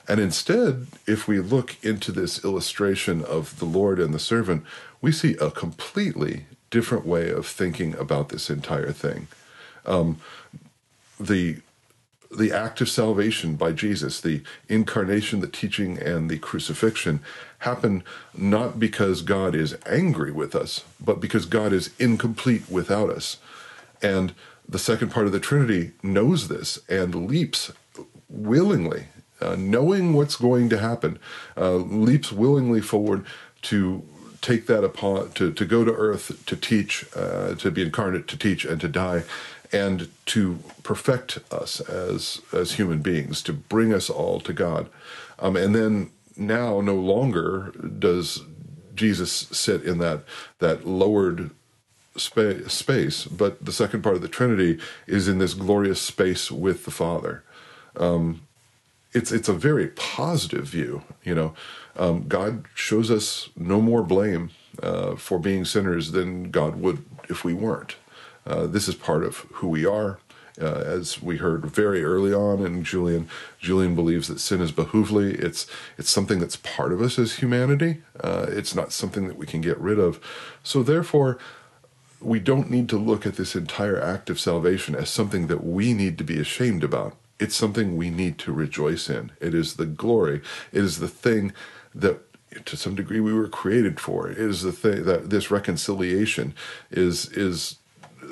And 0.07 0.19
instead, 0.19 0.87
if 1.07 1.27
we 1.27 1.39
look 1.39 1.83
into 1.83 2.11
this 2.11 2.43
illustration 2.43 3.23
of 3.23 3.59
the 3.59 3.65
Lord 3.65 3.99
and 3.99 4.13
the 4.13 4.19
servant, 4.19 4.63
we 5.01 5.11
see 5.11 5.35
a 5.35 5.49
completely 5.49 6.45
different 6.69 7.05
way 7.05 7.29
of 7.31 7.47
thinking 7.47 7.95
about 7.95 8.29
this 8.29 8.49
entire 8.49 8.91
thing. 8.91 9.27
Um, 9.85 10.19
the 11.19 11.57
the 12.35 12.51
act 12.51 12.81
of 12.81 12.89
salvation 12.89 13.55
by 13.55 13.71
Jesus, 13.71 14.19
the 14.19 14.41
incarnation, 14.67 15.39
the 15.39 15.47
teaching, 15.47 15.97
and 15.97 16.29
the 16.29 16.37
crucifixion 16.37 17.21
happen 17.59 18.03
not 18.35 18.79
because 18.79 19.21
God 19.21 19.55
is 19.55 19.77
angry 19.85 20.31
with 20.31 20.53
us, 20.53 20.83
but 20.99 21.21
because 21.21 21.45
God 21.45 21.71
is 21.71 21.91
incomplete 21.97 22.63
without 22.69 23.09
us. 23.09 23.37
And 24.01 24.33
the 24.67 24.79
second 24.79 25.11
part 25.11 25.25
of 25.25 25.31
the 25.31 25.39
Trinity 25.39 25.91
knows 26.03 26.47
this 26.47 26.79
and 26.89 27.27
leaps 27.27 27.71
willingly 28.29 29.05
uh, 29.41 29.55
knowing 29.57 30.13
what's 30.13 30.35
going 30.35 30.69
to 30.69 30.77
happen, 30.77 31.19
uh, 31.57 31.75
leaps 31.75 32.31
willingly 32.31 32.81
forward 32.81 33.25
to 33.63 34.03
take 34.41 34.67
that 34.67 34.83
upon 34.83 35.31
to, 35.31 35.51
to 35.51 35.65
go 35.65 35.83
to 35.83 35.91
earth 35.91 36.45
to 36.45 36.55
teach, 36.55 37.05
uh, 37.15 37.55
to 37.55 37.71
be 37.71 37.81
incarnate, 37.81 38.27
to 38.27 38.37
teach, 38.37 38.65
and 38.65 38.79
to 38.79 38.87
die, 38.87 39.23
and 39.71 40.09
to 40.25 40.59
perfect 40.83 41.39
us 41.51 41.79
as 41.81 42.41
as 42.53 42.73
human 42.73 43.01
beings, 43.01 43.41
to 43.41 43.53
bring 43.53 43.93
us 43.93 44.09
all 44.09 44.39
to 44.39 44.53
God, 44.53 44.89
um, 45.39 45.55
and 45.55 45.75
then 45.75 46.11
now 46.37 46.81
no 46.81 46.95
longer 46.95 47.71
does 47.99 48.43
Jesus 48.93 49.31
sit 49.31 49.83
in 49.83 49.97
that 49.99 50.23
that 50.59 50.87
lowered 50.87 51.51
space, 52.17 52.71
space, 52.71 53.25
but 53.25 53.63
the 53.63 53.71
second 53.71 54.01
part 54.01 54.15
of 54.15 54.21
the 54.21 54.27
Trinity 54.27 54.79
is 55.07 55.27
in 55.27 55.37
this 55.37 55.53
glorious 55.53 56.01
space 56.01 56.51
with 56.51 56.85
the 56.85 56.91
Father. 56.91 57.43
Um, 57.97 58.41
it's 59.13 59.31
it's 59.31 59.49
a 59.49 59.53
very 59.53 59.87
positive 59.87 60.65
view. 60.65 61.03
You 61.23 61.35
know, 61.35 61.53
um, 61.95 62.27
God 62.27 62.65
shows 62.75 63.09
us 63.09 63.49
no 63.55 63.81
more 63.81 64.03
blame 64.03 64.51
uh, 64.83 65.15
for 65.15 65.39
being 65.39 65.65
sinners 65.65 66.11
than 66.11 66.51
God 66.51 66.75
would 66.75 67.03
if 67.29 67.43
we 67.43 67.53
weren't. 67.53 67.95
Uh, 68.45 68.67
this 68.67 68.87
is 68.87 68.95
part 68.95 69.23
of 69.23 69.37
who 69.53 69.69
we 69.69 69.85
are. 69.85 70.19
Uh, 70.61 70.83
as 70.85 71.21
we 71.21 71.35
heard 71.35 71.65
very 71.65 72.01
early 72.01 72.33
on 72.33 72.65
in 72.65 72.81
Julian, 72.81 73.27
Julian 73.59 73.93
believes 73.93 74.29
that 74.29 74.39
sin 74.39 74.61
is 74.61 74.71
behovely. 74.71 75.33
It's 75.33 75.67
it's 75.97 76.09
something 76.09 76.39
that's 76.39 76.55
part 76.55 76.93
of 76.93 77.01
us 77.01 77.19
as 77.19 77.35
humanity. 77.35 78.01
Uh, 78.21 78.45
it's 78.49 78.73
not 78.73 78.93
something 78.93 79.27
that 79.27 79.37
we 79.37 79.45
can 79.45 79.59
get 79.59 79.77
rid 79.79 79.99
of. 79.99 80.19
So 80.63 80.81
therefore, 80.81 81.37
we 82.25 82.39
don't 82.39 82.71
need 82.71 82.89
to 82.89 82.97
look 82.97 83.25
at 83.25 83.35
this 83.35 83.55
entire 83.55 84.01
act 84.01 84.29
of 84.29 84.39
salvation 84.39 84.95
as 84.95 85.09
something 85.09 85.47
that 85.47 85.63
we 85.63 85.93
need 85.93 86.17
to 86.17 86.23
be 86.23 86.39
ashamed 86.39 86.83
about 86.83 87.15
it's 87.39 87.55
something 87.55 87.97
we 87.97 88.09
need 88.09 88.37
to 88.39 88.53
rejoice 88.53 89.09
in. 89.09 89.31
It 89.39 89.53
is 89.53 89.75
the 89.75 89.85
glory. 89.85 90.41
It 90.71 90.83
is 90.83 90.99
the 90.99 91.07
thing 91.07 91.53
that 91.93 92.21
to 92.65 92.77
some 92.77 92.95
degree 92.95 93.19
we 93.19 93.33
were 93.33 93.49
created 93.49 93.99
for. 93.99 94.29
It 94.29 94.37
is 94.37 94.61
the 94.61 94.71
thing 94.71 95.03
that 95.05 95.29
this 95.29 95.51
reconciliation 95.51 96.53
is 96.89 97.27
is 97.29 97.77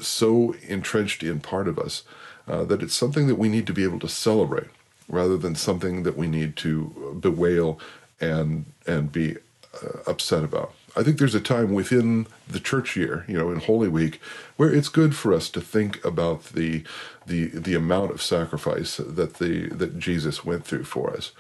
so 0.02 0.56
entrenched 0.68 1.22
in 1.22 1.40
part 1.40 1.68
of 1.68 1.78
us 1.78 2.04
uh, 2.48 2.64
that 2.66 2.82
it's 2.82 2.96
something 2.96 3.28
that 3.28 3.36
we 3.36 3.50
need 3.50 3.68
to 3.68 3.74
be 3.74 3.84
able 3.84 4.00
to 4.00 4.08
celebrate 4.08 4.70
rather 5.08 5.38
than 5.38 5.56
something 5.56 6.04
that 6.04 6.18
we 6.18 6.28
need 6.28 6.56
to 6.58 7.18
bewail 7.20 7.80
and 8.22 8.66
and 8.88 9.12
be 9.12 9.36
uh, 9.84 10.00
upset 10.08 10.44
about. 10.44 10.74
I 10.96 11.04
think 11.04 11.18
there's 11.18 11.36
a 11.36 11.42
time 11.42 11.74
within 11.74 12.28
the 12.48 12.60
church 12.60 12.96
year, 12.96 13.26
you 13.28 13.38
know, 13.38 13.52
in 13.52 13.60
Holy 13.60 13.88
Week, 13.88 14.22
where 14.58 14.72
it's 14.72 14.90
good 14.90 15.16
for 15.16 15.34
us 15.34 15.50
to 15.50 15.62
think 15.62 16.04
about 16.06 16.46
the 16.54 16.84
the 17.26 17.48
the 17.48 17.76
amount 17.76 18.12
of 18.12 18.22
sacrifice 18.22 18.98
that 18.98 19.36
the 19.36 19.70
that 19.70 19.98
Jesus 19.98 20.46
went 20.46 20.66
through 20.66 20.84
for 20.84 21.12
us. 21.16 21.32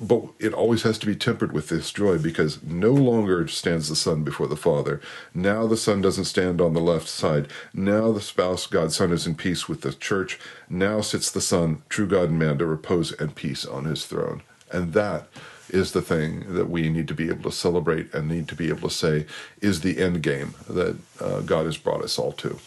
But 0.00 0.26
it 0.38 0.52
always 0.52 0.82
has 0.82 0.96
to 0.98 1.06
be 1.06 1.16
tempered 1.16 1.52
with 1.52 1.70
this 1.70 1.90
joy 1.90 2.18
because 2.18 2.62
no 2.62 2.92
longer 2.92 3.48
stands 3.48 3.88
the 3.88 3.96
Son 3.96 4.22
before 4.22 4.46
the 4.46 4.56
Father. 4.56 5.00
Now 5.34 5.66
the 5.66 5.76
Son 5.76 6.00
doesn't 6.00 6.26
stand 6.26 6.60
on 6.60 6.72
the 6.72 6.80
left 6.80 7.08
side. 7.08 7.48
Now 7.74 8.12
the 8.12 8.20
spouse, 8.20 8.68
God's 8.68 8.94
Son, 8.94 9.12
is 9.12 9.26
in 9.26 9.34
peace 9.34 9.68
with 9.68 9.80
the 9.80 9.92
church. 9.92 10.38
Now 10.68 11.00
sits 11.00 11.32
the 11.32 11.40
Son, 11.40 11.82
true 11.88 12.06
God 12.06 12.28
and 12.28 12.38
man, 12.38 12.58
to 12.58 12.66
repose 12.66 13.10
and 13.12 13.34
peace 13.34 13.66
on 13.66 13.86
his 13.86 14.06
throne. 14.06 14.42
And 14.70 14.92
that 14.92 15.26
is 15.70 15.92
the 15.92 16.02
thing 16.02 16.54
that 16.54 16.70
we 16.70 16.88
need 16.88 17.08
to 17.08 17.14
be 17.14 17.28
able 17.28 17.50
to 17.50 17.56
celebrate 17.56 18.12
and 18.14 18.28
need 18.28 18.48
to 18.48 18.54
be 18.56 18.68
able 18.68 18.88
to 18.88 18.94
say 18.94 19.26
is 19.60 19.80
the 19.80 19.98
end 19.98 20.22
game 20.22 20.54
that 20.68 20.96
uh, 21.20 21.40
God 21.40 21.66
has 21.66 21.76
brought 21.76 22.02
us 22.02 22.18
all 22.18 22.32
to. 22.32 22.58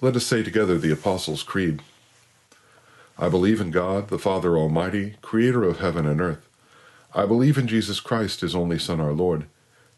Let 0.00 0.16
us 0.16 0.26
say 0.26 0.42
together 0.44 0.78
the 0.78 0.92
Apostles' 0.92 1.42
Creed. 1.42 1.82
I 3.18 3.28
believe 3.28 3.60
in 3.60 3.70
God, 3.72 4.08
the 4.08 4.18
Father 4.18 4.56
Almighty, 4.58 5.16
creator 5.22 5.64
of 5.64 5.80
heaven 5.80 6.06
and 6.06 6.20
earth. 6.20 6.48
I 7.14 7.26
believe 7.26 7.58
in 7.58 7.66
Jesus 7.68 8.00
Christ, 8.00 8.42
his 8.42 8.54
only 8.54 8.78
Son, 8.78 9.00
our 9.00 9.12
Lord. 9.12 9.46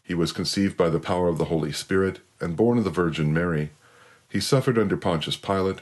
He 0.03 0.15
was 0.15 0.31
conceived 0.31 0.77
by 0.77 0.89
the 0.89 0.99
power 0.99 1.29
of 1.29 1.37
the 1.37 1.45
Holy 1.45 1.71
Spirit 1.71 2.19
and 2.39 2.57
born 2.57 2.79
of 2.79 2.83
the 2.83 2.89
Virgin 2.89 3.33
Mary. 3.33 3.71
He 4.29 4.39
suffered 4.39 4.79
under 4.79 4.97
Pontius 4.97 5.37
Pilate 5.37 5.81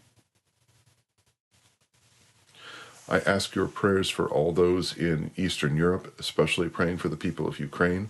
I 3.09 3.19
ask 3.19 3.55
your 3.55 3.67
prayers 3.67 4.09
for 4.09 4.29
all 4.29 4.51
those 4.51 4.95
in 4.95 5.31
Eastern 5.35 5.75
Europe, 5.75 6.13
especially 6.19 6.69
praying 6.69 6.97
for 6.97 7.09
the 7.09 7.17
people 7.17 7.47
of 7.47 7.59
Ukraine. 7.59 8.09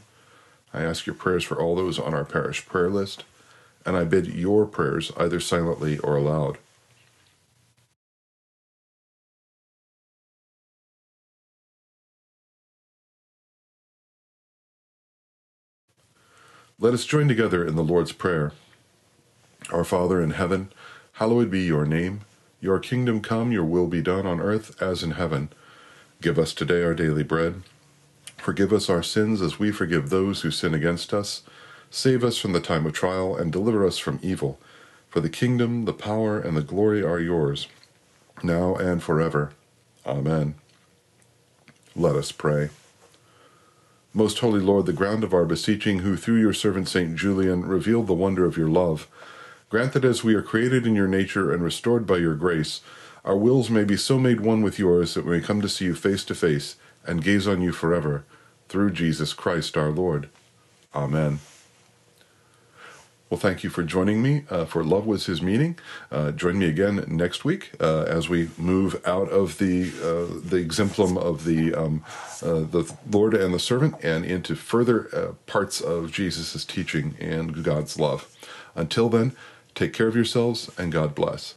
I 0.74 0.84
ask 0.84 1.06
your 1.06 1.16
prayers 1.16 1.44
for 1.44 1.60
all 1.60 1.76
those 1.76 2.00
on 2.00 2.14
our 2.14 2.26
parish 2.26 2.66
prayer 2.66 2.90
list, 2.90 3.24
and 3.86 3.98
I 3.98 4.04
bid 4.04 4.28
your 4.28 4.66
prayers 4.66 5.12
either 5.18 5.40
silently 5.40 5.98
or 6.00 6.18
aloud. 6.18 6.58
Let 16.80 16.96
us 16.96 17.06
join 17.06 17.28
together 17.28 17.64
in 17.64 17.76
the 17.76 17.84
Lord's 17.84 18.12
Prayer. 18.12 18.54
Our 19.72 19.84
Father 19.84 20.20
in 20.20 20.32
heaven, 20.32 20.72
hallowed 21.14 21.52
be 21.52 21.62
your 21.62 21.86
name. 21.86 22.22
Your 22.62 22.80
kingdom 22.80 23.22
come, 23.22 23.52
your 23.52 23.66
will 23.66 23.88
be 23.88 24.04
done 24.04 24.28
on 24.28 24.40
earth 24.40 24.80
as 24.82 25.02
in 25.02 25.12
heaven. 25.12 25.50
Give 26.22 26.38
us 26.38 26.54
today 26.54 26.84
our 26.84 26.94
daily 26.94 27.24
bread. 27.24 27.64
Forgive 28.38 28.72
us 28.72 28.88
our 28.88 29.02
sins 29.02 29.42
as 29.42 29.58
we 29.58 29.72
forgive 29.72 30.10
those 30.10 30.42
who 30.42 30.52
sin 30.52 30.76
against 30.76 31.12
us. 31.12 31.42
Save 31.90 32.24
us 32.24 32.38
from 32.38 32.54
the 32.54 32.60
time 32.62 32.86
of 32.86 32.94
trial 32.94 33.36
and 33.36 33.52
deliver 33.52 33.86
us 33.86 33.98
from 33.98 34.20
evil. 34.22 34.60
For 35.10 35.20
the 35.20 35.30
kingdom, 35.30 35.86
the 35.86 35.94
power, 35.94 36.40
and 36.40 36.56
the 36.56 36.62
glory 36.62 37.04
are 37.04 37.20
yours, 37.20 37.68
now 38.44 38.76
and 38.76 39.02
forever. 39.02 39.54
Amen. 40.06 40.56
Let 41.96 42.16
us 42.16 42.32
pray. 42.32 42.70
Most 44.14 44.40
holy 44.40 44.62
Lord, 44.62 44.86
the 44.86 44.94
ground 44.94 45.24
of 45.24 45.34
our 45.34 45.46
beseeching, 45.46 46.00
who 46.00 46.16
through 46.16 46.40
your 46.40 46.54
servant 46.54 46.88
St. 46.88 47.16
Julian 47.16 47.66
revealed 47.66 48.08
the 48.08 48.14
wonder 48.14 48.46
of 48.46 48.58
your 48.58 48.70
love, 48.70 49.08
Grant 49.72 49.94
that 49.94 50.04
as 50.04 50.22
we 50.22 50.36
are 50.36 50.42
created 50.42 50.86
in 50.86 50.96
your 50.96 51.08
nature 51.08 51.54
and 51.54 51.64
restored 51.64 52.06
by 52.06 52.18
your 52.18 52.36
grace, 52.36 52.82
our 53.24 53.38
wills 53.38 53.70
may 53.70 53.86
be 53.86 53.96
so 53.96 54.20
made 54.20 54.42
one 54.42 54.62
with 54.62 54.78
yours 54.78 55.14
that 55.14 55.24
we 55.24 55.38
may 55.38 55.42
come 55.42 55.62
to 55.62 55.70
see 55.70 55.86
you 55.86 55.96
face 55.96 56.26
to 56.26 56.36
face 56.36 56.76
and 57.08 57.24
gaze 57.24 57.48
on 57.48 57.62
you 57.62 57.72
forever, 57.72 58.26
through 58.68 58.92
Jesus 58.92 59.32
Christ 59.32 59.78
our 59.78 59.90
Lord. 59.90 60.28
Amen. 60.94 61.40
Well, 63.30 63.40
thank 63.40 63.64
you 63.64 63.70
for 63.70 63.82
joining 63.82 64.22
me 64.22 64.44
uh, 64.50 64.66
for 64.66 64.84
Love 64.84 65.08
Was 65.08 65.28
His 65.28 65.42
Meaning. 65.42 65.80
Uh, 66.12 66.32
join 66.32 66.60
me 66.60 66.66
again 66.66 67.06
next 67.08 67.46
week 67.46 67.72
uh, 67.80 68.02
as 68.02 68.28
we 68.28 68.50
move 68.58 69.02
out 69.08 69.30
of 69.30 69.58
the 69.58 69.88
uh, 70.04 70.50
the 70.50 70.58
exemplum 70.58 71.18
of 71.18 71.46
the 71.46 71.74
um, 71.74 72.04
uh, 72.44 72.60
the 72.60 72.94
Lord 73.10 73.34
and 73.34 73.54
the 73.54 73.60
servant 73.60 73.96
and 74.04 74.26
into 74.26 74.54
further 74.58 75.08
uh, 75.16 75.32
parts 75.46 75.80
of 75.80 76.12
Jesus' 76.12 76.66
teaching 76.66 77.16
and 77.22 77.64
God's 77.64 77.98
love. 77.98 78.28
Until 78.76 79.08
then, 79.08 79.34
take 79.76 79.94
care 79.94 80.08
of 80.08 80.16
yourselves 80.16 80.70
and 80.78 80.92
God 80.92 81.16
bless. 81.16 81.56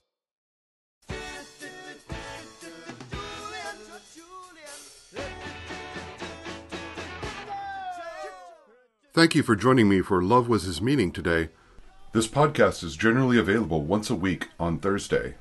Thank 9.14 9.36
you 9.36 9.44
for 9.44 9.54
joining 9.54 9.88
me 9.88 10.00
for 10.00 10.20
Love 10.20 10.48
Was 10.48 10.64
His 10.64 10.82
Meaning 10.82 11.12
today. 11.12 11.50
This 12.12 12.26
podcast 12.26 12.82
is 12.82 12.96
generally 12.96 13.38
available 13.38 13.82
once 13.82 14.10
a 14.10 14.14
week 14.16 14.48
on 14.58 14.78
Thursday. 14.78 15.34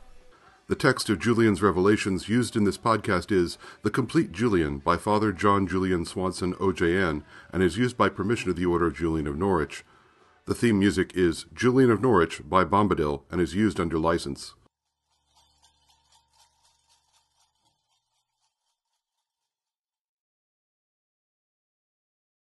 The 0.68 0.76
text 0.76 1.10
of 1.10 1.20
Julian's 1.20 1.62
Revelations 1.62 2.30
used 2.30 2.56
in 2.56 2.66
this 2.66 2.78
podcast 2.78 3.32
is 3.32 3.58
The 3.82 3.90
Complete 3.90 4.32
Julian 4.32 4.78
by 4.78 4.98
Father 4.98 5.32
John 5.32 5.68
Julian 5.68 6.06
Swanson, 6.06 6.54
OJN, 6.54 7.24
and 7.52 7.64
is 7.64 7.78
used 7.78 7.98
by 7.98 8.10
permission 8.10 8.50
of 8.52 8.56
the 8.56 8.66
Order 8.66 8.86
of 8.88 8.96
Julian 8.96 9.26
of 9.28 9.38
Norwich. 9.38 9.84
The 10.46 10.54
theme 10.54 10.78
music 10.78 11.14
is 11.16 11.46
Julian 11.54 11.90
of 11.90 12.02
Norwich 12.02 12.42
by 12.44 12.66
Bombadil 12.66 13.22
and 13.32 13.40
is 13.40 13.56
used 13.56 13.80
under 13.80 13.98
license. 13.98 14.56